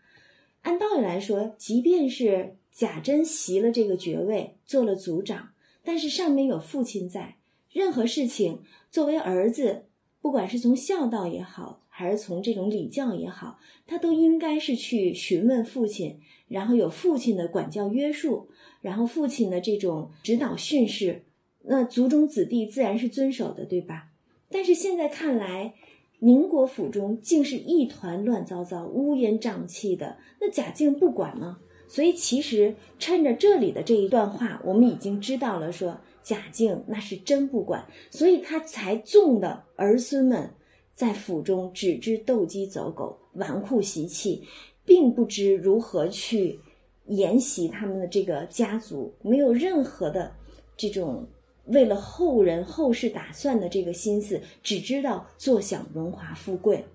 [0.61, 5.49] 按道理来说，即便是贾珍袭了这个爵位，做了族长，
[5.83, 7.37] 但是上面有父亲在，
[7.71, 8.61] 任何事情
[8.91, 9.85] 作为儿子，
[10.21, 18.47] 不管是从孝道也好。”还是从这种礼教也好，他都应该是去询问父亲，然后有父亲的管教约束，
[18.79, 21.25] 然后父亲的这种指导训示，
[21.63, 24.11] 那族中子弟自然是遵守的，对吧？
[24.49, 25.73] 但是现在看来，
[26.19, 30.17] 宁国府中竟是一团乱糟糟、乌烟瘴气的。
[30.39, 31.59] 那贾敬不管吗？
[31.87, 40.49] 所以其实趁着这里的这一段话，我们已经知道了，说贾敬那是真不管，所以他才纵的儿孙们。
[40.93, 44.43] 在府中只知斗鸡走狗、纨绔习气，
[44.83, 46.59] 并不知如何去
[47.05, 50.29] 沿袭他们的这个家族，没有任何的
[50.75, 51.25] 这种
[51.69, 56.85] 为了后人后世打算的这个心思，只知道坐享荣华富贵。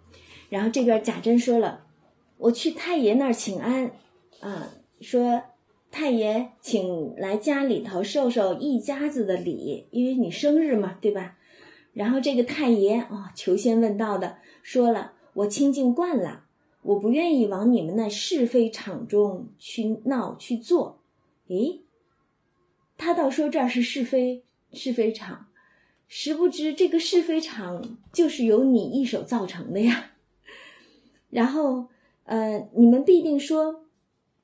[0.50, 1.86] 然后这边贾珍说了
[2.38, 3.90] ：“我去太爷那儿请安，
[4.40, 4.68] 啊，
[5.00, 5.42] 说
[5.90, 11.38] 太爷请来家里头受受一家子的礼，因为你生日嘛，对吧？”
[11.92, 16.44] 然后这个太爷啊，求仙问道的说了：“我清净惯了，
[16.82, 21.00] 我不愿意往你们那是非场中去闹去做。”
[21.48, 21.82] 诶，
[22.96, 24.43] 他倒说这儿是是非
[24.74, 25.46] 是非场，
[26.08, 30.12] 实不知这个是非场就是由你一手造成的呀。
[31.30, 31.86] 然后，
[32.24, 33.86] 呃，你们必定说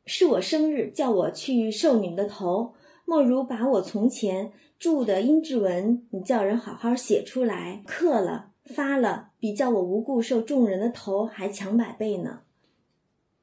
[0.07, 4.53] 是我生日，叫我去受你们的头，莫如把我从前。
[4.81, 12.41] 铸的阴质文，你叫人好好写出来，刻了发了，比叫我无故受众人的头还强百倍呢。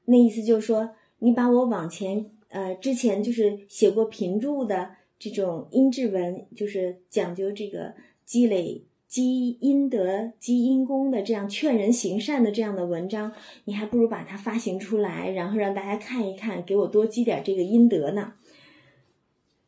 [0.06, 7.94] 那意思就是说，你把我往前，呃，之前就是写过评注的这种阴质文，就是讲究这个
[8.26, 13.32] 积累积阴德、积阴功的这样劝人行善的这样的文章，
[13.66, 18.34] 你还不如把它发行出来，然后让大家看一看，给我多积点这个阴德呢。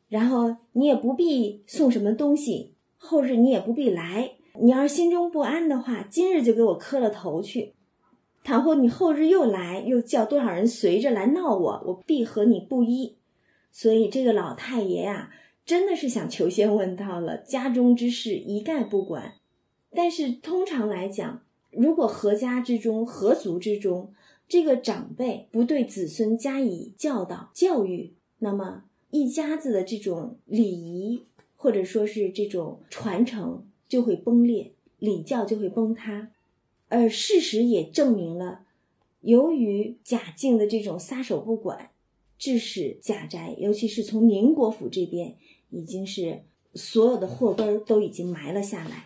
[0.10, 4.32] 然后你也不必送什么东西，后日你也不必来。
[4.62, 7.76] 你要是心中不安的话，今日就给我磕了头去。
[8.44, 13.19] 倘或你后日又来，又叫多少人随着来闹我，我必和你不依。
[13.72, 15.32] 所以这个老太爷呀，
[15.66, 19.36] 真的是想求仙问道了，家中之事一概不管。
[19.92, 24.14] 但是通常来讲，如果合家之中、合族之中，
[24.48, 31.24] 这个长辈不对子孙加以教导、教育，那么一家子的这种礼仪
[31.56, 36.32] 或者说是这种传承就会崩裂，礼教就会崩塌。
[36.88, 38.62] 而事实也证明了，
[39.22, 41.92] 由于贾敬的这种撒手不管，
[42.40, 45.36] 致使贾宅，尤其是从宁国府这边，
[45.70, 46.42] 已经是
[46.74, 49.06] 所有的祸根儿都已经埋了下来。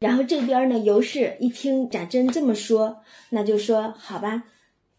[0.00, 2.96] 然后这边呢，尤氏一听贾珍这么说，
[3.30, 4.44] 那就说好吧，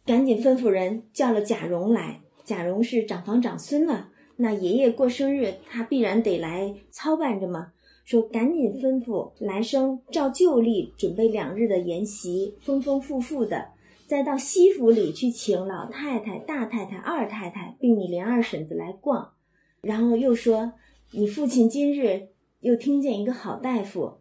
[0.06, 2.21] 赶紧吩咐人叫了贾蓉来。
[2.45, 7.73] 贾蓉是长房长孙了，那爷爷过生日，他必然得来操办着嘛。
[8.06, 13.67] 说赶紧吩咐来生照旧例准备两日的筵席，丰丰富富的，
[14.08, 19.34] 再到西府里去请老太太、大太太、二太太，并你连二婶子来逛。
[19.82, 20.74] 然后又说，
[21.12, 22.30] 你父亲今日
[22.62, 24.20] 又听见一个好大夫，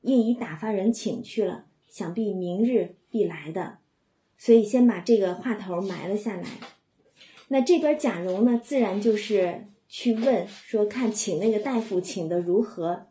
[0.00, 3.78] 业已打发人请去了，想必明日必来的，
[4.36, 6.44] 所以先把这个话头埋了下来。
[7.46, 13.07] 那这边贾蓉呢，自然就是去问说，看请那个大夫请的如何。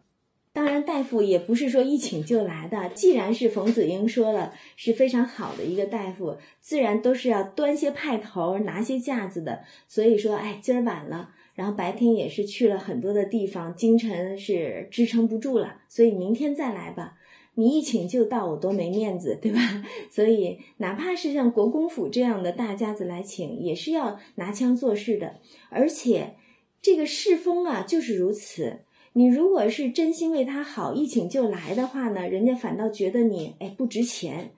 [0.57, 2.89] 当然，大夫也不是说一请就来的。
[2.95, 9.59] 既然是冯子英说了是非常好的一个大夫，自然都是要端些派头、拿些架子的。
[9.87, 17.19] 所以说，哎，今儿晚了，然后白天也是去了很多的地方，京城是支撑不住了，所以明天再来吧。
[17.53, 19.59] 你一请就到，我多没面子，对吧？
[20.09, 25.35] 所以，哪怕是像国公府这样的大家子来请，也是要拿腔作势的。
[25.69, 26.33] 而且，
[26.81, 28.79] 这个世风啊，就是如此。
[29.17, 34.51] 你如果是真心为他好，一请就来的话呢，人家反倒觉得你哎不值钱，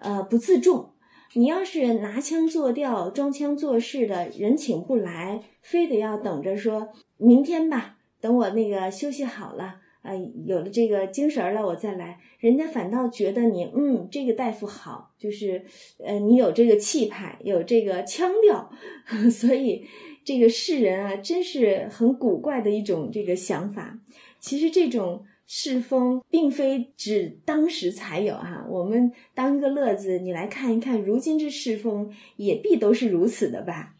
[0.00, 0.92] 呃不自重。
[1.34, 15.66] 你要是拿腔作调、装腔作势的，人请不来，非得要等着说明天吧，等我那个休息好了，呃有了这个精神了，我再来，人家反倒觉得你嗯这个大夫好，就是
[16.02, 18.70] 呃你有这个气派，有这个腔调，
[19.30, 19.84] 所以。
[20.26, 23.96] 这个世人啊，真是很古怪的一种这个想法。
[24.40, 33.94] 其实这种世风并非指当时才有哈，我们当个乐子，你来看一看，如今这世风也必都是如此的吧。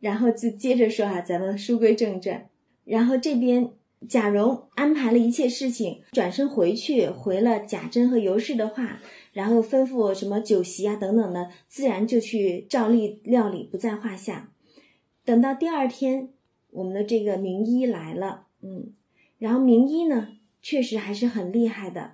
[0.00, 2.48] 然后就接着说哈，咱们书归正传。
[2.84, 3.70] 然后这边
[4.08, 9.00] 贾蓉安排了一切事情，转身回去回了贾珍和尤氏的话，
[9.32, 14.52] 然后吩咐什么酒席啊等等的，自然就去照例料理，不在话下。
[15.24, 16.30] 等到第二天，
[16.70, 18.92] 我们的这个名医来了，嗯，
[19.42, 22.12] 然后名医呢确实还是很厉害的。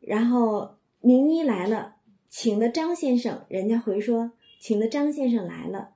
[0.00, 1.96] 然后名医来了，
[2.30, 5.90] 请的张先生，人家回说请的张先生来了。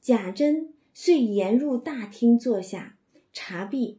[0.00, 2.96] 贾珍遂沿入大厅坐下，
[3.34, 3.98] 茶毕，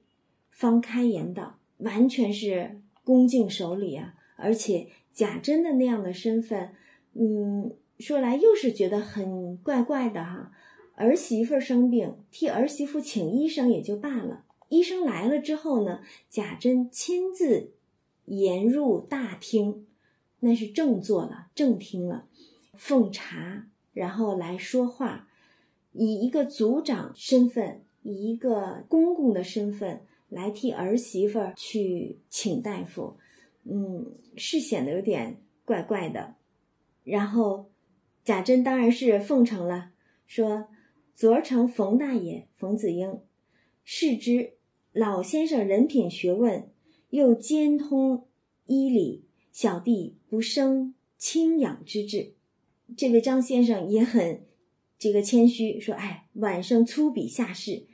[0.49, 4.15] 方开言道：“完全是恭敬守礼啊！
[4.36, 6.71] 而且贾珍的那样的身份，
[7.13, 10.51] 嗯，说来又是觉得很怪怪的哈。”
[10.97, 14.45] 儿媳妇生病，替儿媳妇请医生也就罢了。
[14.71, 17.73] 医生来了之后呢，贾珍亲自
[18.25, 19.86] 沿入大厅，
[20.39, 22.27] 那是正坐了，正厅了，
[22.73, 25.27] 奉茶，然后来说话，
[25.91, 33.17] 以一个族长身份，以一个公公的身份来替儿媳妇儿去请大夫，
[33.65, 36.36] 嗯，是显得有点怪怪的。
[37.03, 37.69] 然后
[38.23, 39.91] 贾珍当然是奉承了，
[40.25, 40.67] 说。
[41.13, 43.19] 昨儿成冯大爷冯子英，
[43.84, 44.53] 视之
[44.93, 46.69] 老先生人品学问，
[47.12, 48.25] 又兼通
[48.65, 52.34] 医理，小弟不生轻仰之志。
[52.97, 54.43] 这位张先生也很
[54.99, 57.86] 这个谦虚，说：“哎，晚生粗鄙下士，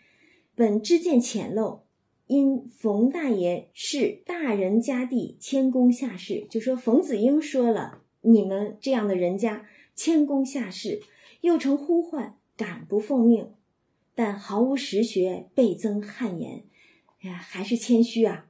[0.56, 1.82] 本知见浅陋，
[2.26, 6.48] 因冯大爷是大人家弟，谦恭下士。
[6.50, 11.02] 就说冯子英说了，你们这样的人家谦恭下士，
[11.42, 13.52] 又成呼唤。”敢不奉命，
[14.16, 16.64] 但毫无实学，倍增汗颜。
[17.22, 18.48] 哎呀，还是谦虚啊。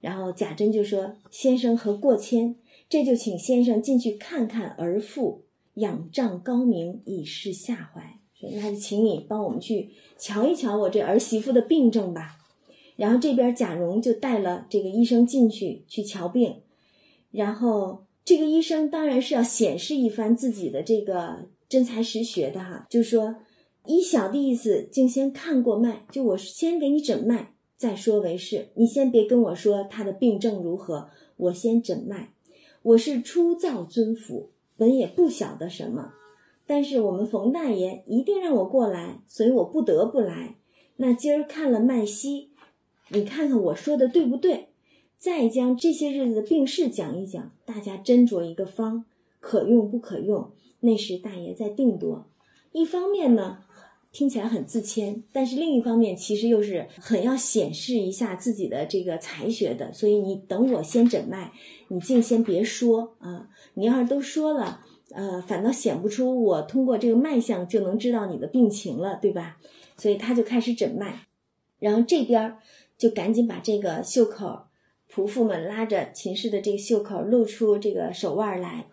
[0.00, 2.56] 然后贾珍就说：“先生何过谦？
[2.88, 5.44] 这就请先生进去看看儿妇，
[5.74, 8.18] 仰仗高明，以示下怀。
[8.34, 12.38] 所以那就请你帮我们去瞧一瞧我这儿媳妇的病症吧。”
[12.96, 16.62] 然后这边贾蓉就带了这个医生进去去瞧病。
[17.30, 21.48] 然后这个医生当然是要显示一番自己的这个。
[21.70, 23.36] 真才实学的哈，就说
[23.86, 28.68] 依小弟意思，竟先看过脉，就我先给你诊脉，再说为是。
[28.74, 31.08] 你先别跟我说他的病症如何，
[31.38, 32.34] 我先诊脉。
[32.82, 36.12] 我是初造尊府，本也不晓得什么，
[36.66, 40.56] 但是我们冯大爷一定让我过来，所以我不得不来。
[40.96, 42.50] 那今儿看了脉息，
[43.08, 44.66] 你看看我说的对不对？
[45.16, 49.06] 再将这些日子的病事讲一讲，大家斟酌一个方，
[49.40, 50.50] 可用不可用？
[50.80, 52.26] 那时大爷在定夺。
[52.72, 53.64] 一方面呢，
[54.12, 59.92] 听起来很自谦，但是另一方面其实又是很要显示一下自己的这个才学的。
[59.92, 61.52] 所以你等我先诊脉，
[61.88, 63.48] 你竟先别说啊！
[63.74, 64.84] 你要是都说了。
[65.12, 69.58] 呃，反倒显不出我通过这个脉象就能知道你的病情了，对吧？
[69.96, 71.26] 所以他就开始诊脉，
[71.80, 72.56] 然后这边
[72.96, 74.66] 就赶紧把这个袖口，
[75.12, 78.86] 仆妇们拉着秦氏的这个袖口露出这个手腕来。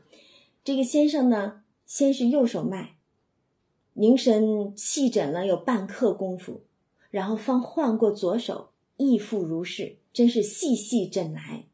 [0.63, 2.96] 这个先生呢，先是右手脉，
[3.99, 6.61] 凝神细诊了有半刻功夫，
[7.09, 11.65] 然后方换过左手，亦复如是，真是细细诊来。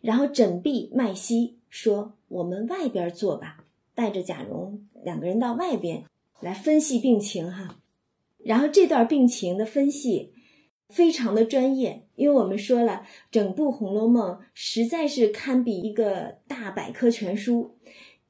[0.00, 3.64] 然后诊毕脉息，说我们外边坐吧。
[3.92, 6.04] 带着贾蓉两个人到外边
[6.40, 7.80] 来分析病情哈，
[8.38, 10.32] 然后这段病情的分析
[10.88, 17.76] 非常的专业，因为我们说了，整部《红楼梦》实在是堪比一个大百科全书，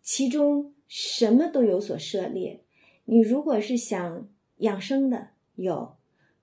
[0.03, 2.64] 其中什么都有所涉猎。
[3.05, 4.29] 你如果是想
[4.59, 5.97] 养生的，有；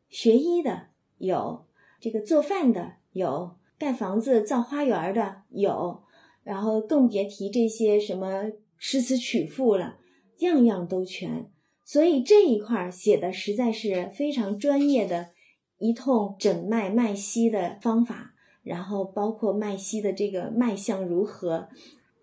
[0.10, 0.88] 学医的
[1.18, 1.66] 有；
[2.00, 6.04] 这个做饭的有；盖房子造花园的有；
[6.44, 8.52] 然后更别提这些什么。
[8.84, 10.00] 诗词曲赋了，
[10.40, 11.52] 样样都全，
[11.86, 15.30] 所以这一块写的实在是非常专业的，
[15.78, 18.34] 一通诊脉脉息的方法，
[18.64, 21.70] 然后包括脉息的这个脉象如何，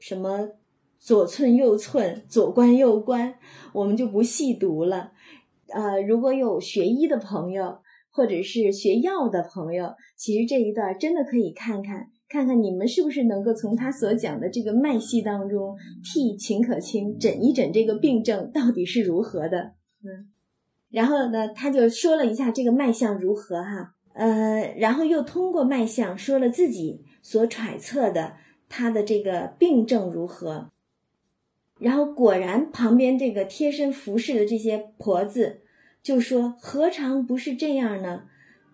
[0.00, 0.48] 什么
[0.98, 3.34] 左寸右寸，左关右关，
[3.72, 5.12] 我们就不细读了。
[5.68, 7.78] 呃，如果有学医的朋友，
[8.10, 12.10] 或者是学药的朋友，其实这一段真的可以看看。
[12.28, 15.74] 看看你们是不是能够从他所讲的这个脉系当中
[16.04, 19.72] 替秦可卿诊一诊这个病症到底是如何的？
[20.04, 20.28] 嗯，
[20.90, 28.34] 然后呢，他就说了一下这个脉象如何哈，呃，然后又通过脉象说了自己所揣测的
[28.68, 30.70] 他的这个病症如何，
[31.78, 35.60] 然后果然旁边这个贴身服侍的这些婆子
[36.02, 38.24] 就说：“何尝不是这样呢？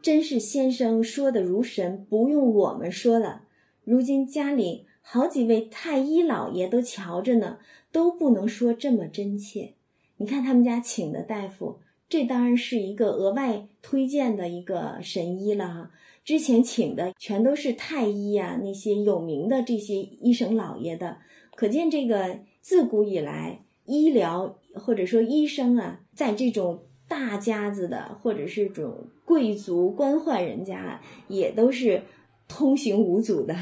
[0.02, 3.42] 真是先生说的如神，不用我们说了。”
[3.84, 7.58] 如今家里好几位太医老爷都瞧着呢，
[7.92, 9.74] 都不能说这么真切。
[10.16, 15.90] 你看他们家请的大夫，这当然是一个额外推荐的一个神医了哈。
[16.24, 21.18] 之前请的全都是太医呀，那些有名的这些医生老爷的，
[21.54, 32.04] 可见这个自古以来医疗或者说医生啊，在这种大家子的或者是这种贵族官宦人家，也都是
[32.48, 33.54] 通行无阻的。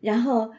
[0.00, 0.50] 然后，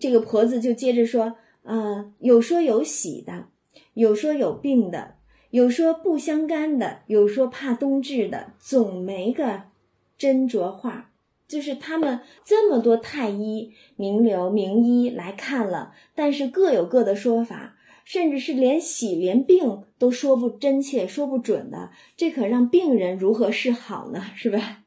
[0.00, 3.50] 这个婆子就接着说：“啊，有说有喜的，
[3.94, 5.14] 有说有病的，
[5.50, 9.62] 有说不相干的，有说怕冬至的，总没个
[10.18, 11.05] 斟酌话。
[11.46, 24.24] 就是他们这么多太医名流名医来看了，但是各有各的说法，甚至是连喜连病都说不真切、说不准的，这可让病人如何是好呢？
[24.34, 24.82] 是吧？”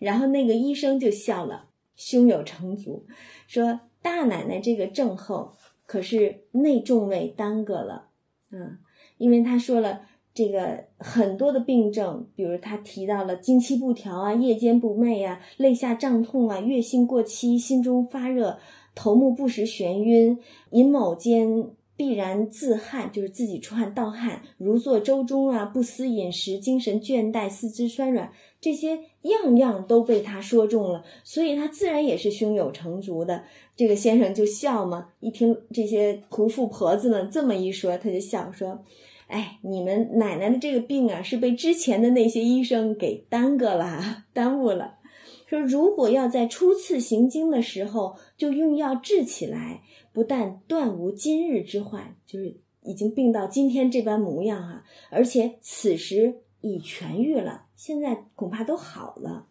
[0.00, 1.68] 然后那个医生就笑了。
[1.94, 3.06] 胸有成竹，
[3.46, 5.52] 说大奶奶这个症候
[5.86, 8.08] 可是内重位耽搁了，
[8.50, 8.78] 嗯，
[9.18, 18.58] 因为他说了这个很多的病症，比如他提到了经期不调啊、夜间不寐啊、肋下胀痛啊、月经过期、心中发热、
[18.94, 20.38] 头目不时眩晕、
[20.70, 21.70] 寅卯间。
[21.94, 33.44] 必然自汗，就是自己出汗盗汗，如坐舟中啊，不思饮食，精神倦怠，四肢酸软，这些样样都被他说中了，所以他自然也是胸有成竹的。
[33.76, 38.82] 这个先生就笑嘛，一听这些仆妇婆子们这么一说，他就笑说
[39.26, 44.98] ：“哎，你们奶奶的这个病啊，是被之前的那些医生给耽搁了，耽误了。
[45.46, 49.82] 说如果要在初次行经的时候就用药治起来。”
[50.14, 59.46] 不但断无今日之患，就是已经病到今天这般模样啊，而且此时已痊愈了，现在恐怕都好了。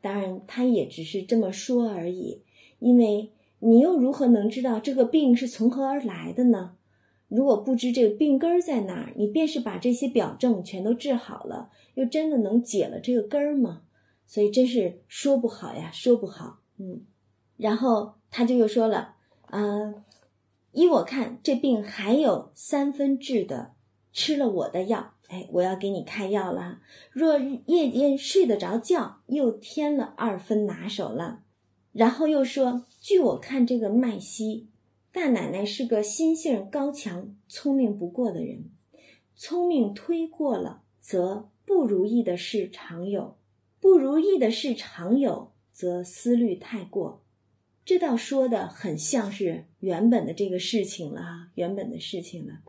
[0.00, 2.42] 当然，他也只是这么说而已，
[2.78, 6.75] 因为你又如何能知道这个病是从何而来的呢？
[7.28, 13.82] 如果不知这个病根在哪儿，你便是把这些表症全都治好了，又真的能解了这个根儿吗？
[14.26, 16.60] 所以真是说不好呀，说不好。
[16.78, 17.02] 嗯，
[17.56, 19.14] 然后他就又说了。
[19.50, 20.02] 嗯，
[20.72, 23.74] 依我看，这病还有三分治的，
[24.12, 26.80] 吃了我的药，哎，我要给你开药了。
[27.10, 31.40] 若夜间睡得着觉，又添了二分拿手了。
[31.92, 34.68] 然后又说，据我看这个麦西
[35.16, 38.70] 大奶奶是个心性高强、聪明不过的人，
[39.34, 43.38] 聪明推过了，则不如意的事常有；
[43.80, 47.24] 不如意的事常有，则思虑太过。
[47.82, 52.60] 这倒说的很像是原本的这个事情了啊，原本的事情了。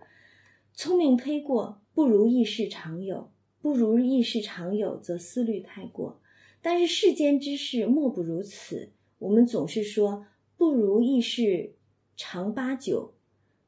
[0.73, 3.29] 聪明推过，不如意事常有，
[3.61, 6.21] 不如意事常有，则思虑太过。
[6.61, 8.93] 但是世间之事莫不如此。
[9.19, 10.25] 我们总是说
[10.55, 11.73] 不如意事
[12.17, 13.13] 常八九，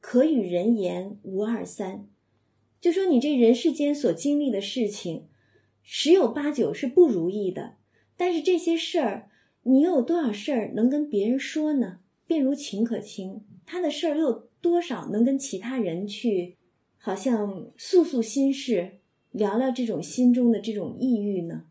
[0.01, 2.09] 可与人言无二三。
[2.81, 5.27] 就说你这人世间所经历的事情，
[5.83, 7.75] 十有八九是不如意的。
[8.17, 9.29] 但是这些事儿，
[9.61, 11.99] 你又有多少事儿能跟别人说呢？
[12.25, 16.57] 便如秦可卿，他的事儿又有多少能跟其他人去，
[16.97, 18.99] 好像诉诉心事，
[19.31, 21.65] 聊聊这种心中的这种抑郁呢？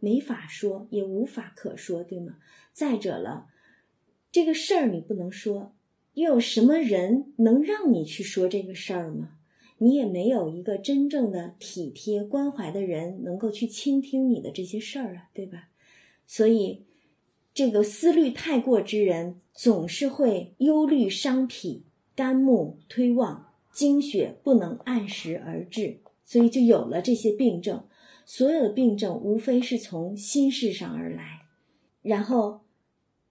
[0.00, 2.36] 没法说，也无法可说，对吗？
[2.74, 3.46] 再者了，
[4.30, 5.73] 这个事儿你不能说，
[6.14, 9.38] 又有什么人能让你去说这个事儿吗？
[9.78, 15.68] 你也没有一个真正的体贴关怀的人能够去倾听你的这些事儿啊，对吧？
[16.26, 16.86] 所以，
[17.52, 21.84] 这个思虑太过之人，总是会忧虑伤脾，
[22.14, 27.84] 肝木推旺，精血不能按时而至，所以就有了这些病症。
[28.24, 31.42] 所有的病症无非是从心事上而来，
[32.00, 32.60] 然后，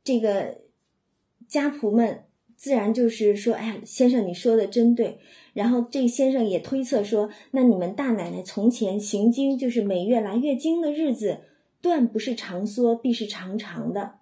[0.03, 0.61] 这个
[1.47, 2.25] 家仆们
[2.64, 5.20] 自然就是说：“哎呀，先生你说的真对。”
[5.51, 11.41] 然后这先生也推测说：“那你们大奶奶从前行经，就是每月来月经的日子，
[11.82, 14.20] 断不是长缩，必是长长的。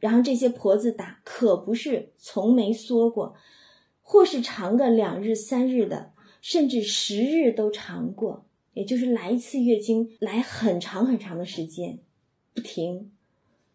[0.00, 3.36] 然后这些婆子打，可不是从没缩过，
[4.02, 12.00] 或是长个两日三日的，甚至十日都长过，也就是来一次月经来很长很长的时间，
[12.52, 13.12] 不停。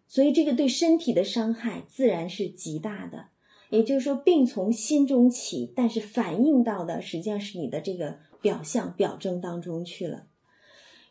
[0.10, 3.28] 所以这个对身体的伤害自然是极大的。”
[3.70, 10.26] 也就是说，病从心中起，但是反映到的实际上是你的这个表象、表征当中去了。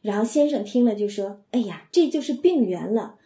[0.03, 3.17] 然后先生听了就说：“哎呀，这就是病源了。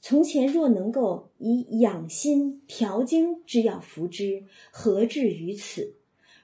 [0.00, 5.94] 从前若能够以养心调经之药服之，何至于此？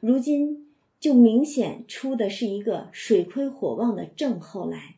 [0.00, 4.96] 如今就明显出的是一个水亏火旺的症候来，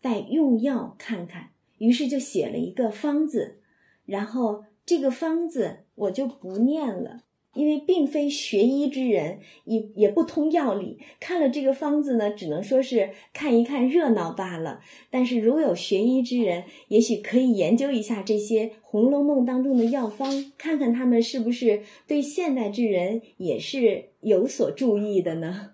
[0.00, 1.50] 待用药看看。
[1.76, 3.58] 于是就写了一个方子，
[4.06, 7.24] 然后。”这个方子我就不念了，
[7.54, 10.98] 因为并非学医之人，也也不通药理。
[11.18, 14.80] 看了这个方子呢，只能说是看一看热闹罢了。
[15.10, 25.72] 但是如有学医之人，也许可以研究一下这些《红楼梦》当中的药方，看看他们是不是对现代之人也是有所注意的呢？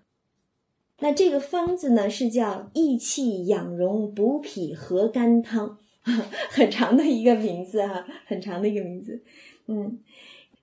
[1.01, 5.79] 那这个方子呢，是叫益气养荣补脾和肝汤。
[6.51, 9.25] 很长的一个名字哈，很长的一个名字，
[9.67, 9.99] 嗯，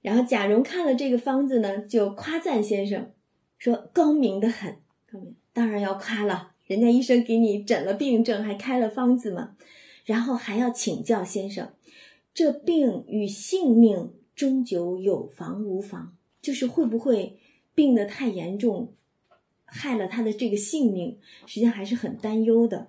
[0.02, 3.12] 然后贾蓉看了这个方子呢，就夸赞先生，
[3.58, 4.76] 说高明的很，
[5.12, 9.56] 高明，当然要夸了，人家医生给你诊了病症，还开了方子嘛，
[10.06, 11.74] 然后还要请教先生，
[12.34, 17.38] 这病与性命终究有防无防，就是会不会
[17.74, 18.94] 病得太严重，
[19.66, 22.88] 害了他的这个性命，实际上还是很担忧的。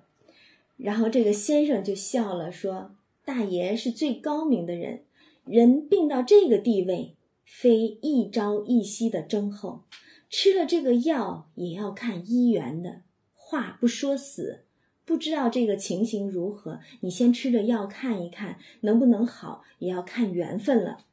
[0.76, 5.04] 然后这个先生就笑了，说：“大爷是最高明的人，
[5.44, 9.82] 人病到这个地位，非一朝一夕的争候，
[10.30, 13.02] 吃了这个药也要看医缘的。
[13.34, 14.64] 话不说死，
[15.04, 21.04] 不知道这个情形如何，你先吃着药看一看，能不能好，也要看缘分了。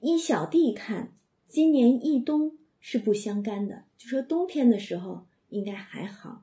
[0.00, 1.12] 依小弟看，
[1.46, 6.42] 今年一冬是不相干的，就说冬天的时候应该还好，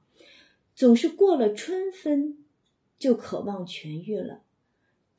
[0.76, 2.38] 总是过了春分。”
[3.02, 4.44] 就渴望痊愈了，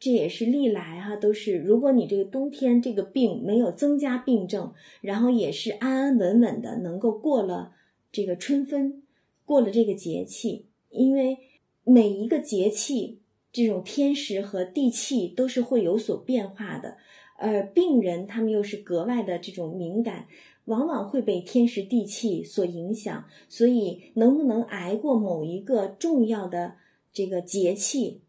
[0.03, 7.71] 这也是历来哈都是，如果你这个冬天这个病没有增加病症，然后也是安安稳稳的能够过了
[8.11, 9.05] 这个春分，
[9.45, 11.39] 过了这个节气，因为
[11.85, 13.21] 每一个节气
[13.53, 16.97] 这种天时和地气都是会有所变化的，
[17.39, 20.27] 而病人他们又是格外的这种敏感，
[20.65, 26.75] 往往会被天时地气所影响，所以能不能挨过某一个重要的。
[27.15, 28.23] 这个节气，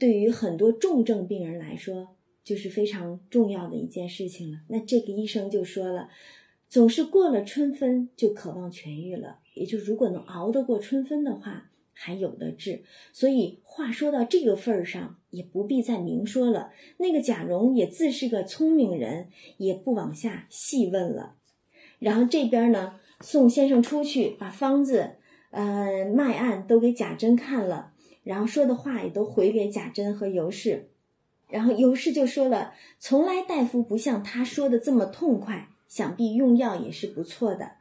[0.00, 4.60] 对于很多重症病人来说，就是非常重要的一件事情了。
[4.68, 6.08] 那这个医生就说了，
[6.70, 12.82] 总是过了春分就渴望痊愈了，也就如果能熬得过春分的话，还有的治。
[13.12, 16.70] 所以话说到这个份儿上，也不必再明说了。
[16.96, 19.28] 那个贾蓉也自是个聪明人，
[19.58, 21.36] 也不往下细问了。
[21.98, 25.16] 然后这边呢，宋先生出去把方子、
[25.50, 27.89] 呃脉案都给贾珍看了。
[28.30, 30.90] 然后说的话也都回给贾珍和尤氏，
[31.48, 37.72] 然后尤氏就说了：“从来大夫不像他说的这么痛快，想必用药也是不错的。”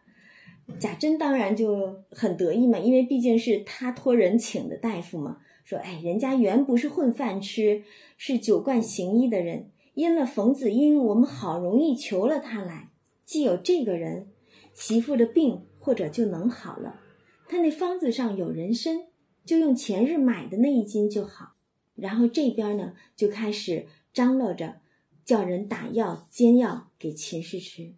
[0.79, 7.83] 贾珍当然就很得意嘛，因为毕竟是他托人请的大夫嘛，说：“哎，人家原不是混饭吃，
[8.17, 9.69] 是酒惯行医的人。
[9.93, 12.89] 因了冯子英，我们好容易求了他来。
[13.23, 14.29] 既有这个人，
[14.73, 16.99] 媳妇的病或者就能好了。
[17.47, 19.08] 他那方子上有人参，
[19.45, 21.55] 就用前日买的那一斤就好。
[21.95, 24.81] 然后这边呢，就开始张罗着，
[25.25, 27.93] 叫人打药煎药给秦氏吃。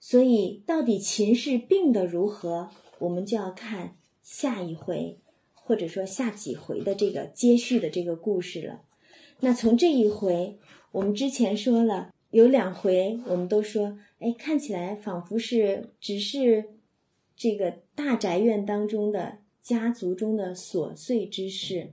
[0.00, 5.18] 所以到底秦氏病得如何，我们就要看下一回。”
[5.68, 8.80] 或者说下几回的这个接续的这个故事了。
[9.40, 10.56] 那从这一回，
[10.92, 16.70] 我们之前说了有两回，我们都说，哎，看起来仿佛是只是
[17.36, 21.90] 这个大宅院当中的家族中的琐碎之事，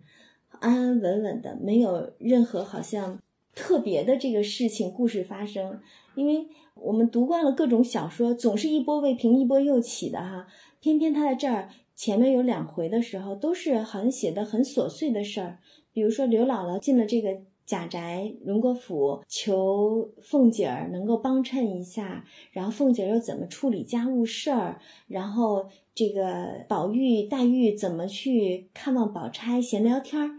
[0.61, 3.19] 安安稳稳的，没有任何好像
[3.53, 5.81] 特别的这个事情故事发生。
[6.15, 10.47] 因为我们读惯了各种小说，总是一波未平一波又起的哈，
[10.79, 11.69] 偏偏他在这儿。
[11.93, 15.59] 前面有两回的时候，都是好像写的很琐碎的事儿，
[15.91, 30.29] 比如说刘姥姥进了这个贾宅荣国府，求凤姐儿能够帮衬一下，然后凤姐儿又怎么处理家务事儿，然后这个宝玉、黛玉怎么去看望宝钗，闲聊天儿，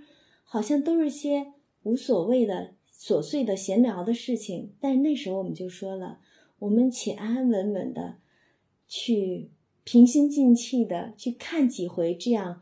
[0.45, 4.75] 好像都是些无所谓的琐碎的闲聊的事情。
[4.79, 6.21] 但那时候我们就说了，
[6.61, 8.19] 我们且安安稳稳的
[8.87, 9.51] 去。
[9.89, 12.61] 平心静气的去看几回这样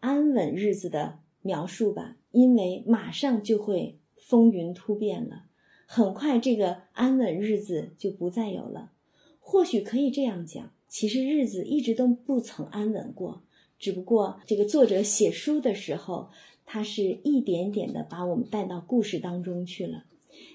[0.00, 5.44] 安稳日子的描述吧，因为马上就会风云突变了，
[5.86, 8.90] 很快这个安稳日子就不再有了。
[9.38, 13.42] 或许可以这样讲，其实日子一直都不曾安稳过，
[13.80, 16.30] 只不过这个作者写书的时候，
[16.64, 20.04] 他是一点点的把我们带到故事当中去了。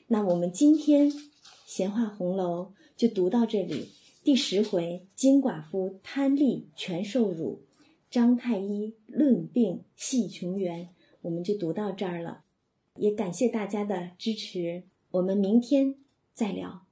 [0.08, 1.12] 那我们今天
[1.66, 3.90] 闲话红楼就读到这里。
[4.24, 7.60] 第十回，金寡妇贪利全受辱，
[8.10, 10.88] 张太医论病系穷源，
[11.24, 12.46] 我们就读到这儿了。
[12.96, 15.96] 也感谢大家的支持，我们明天
[16.34, 16.89] 再聊。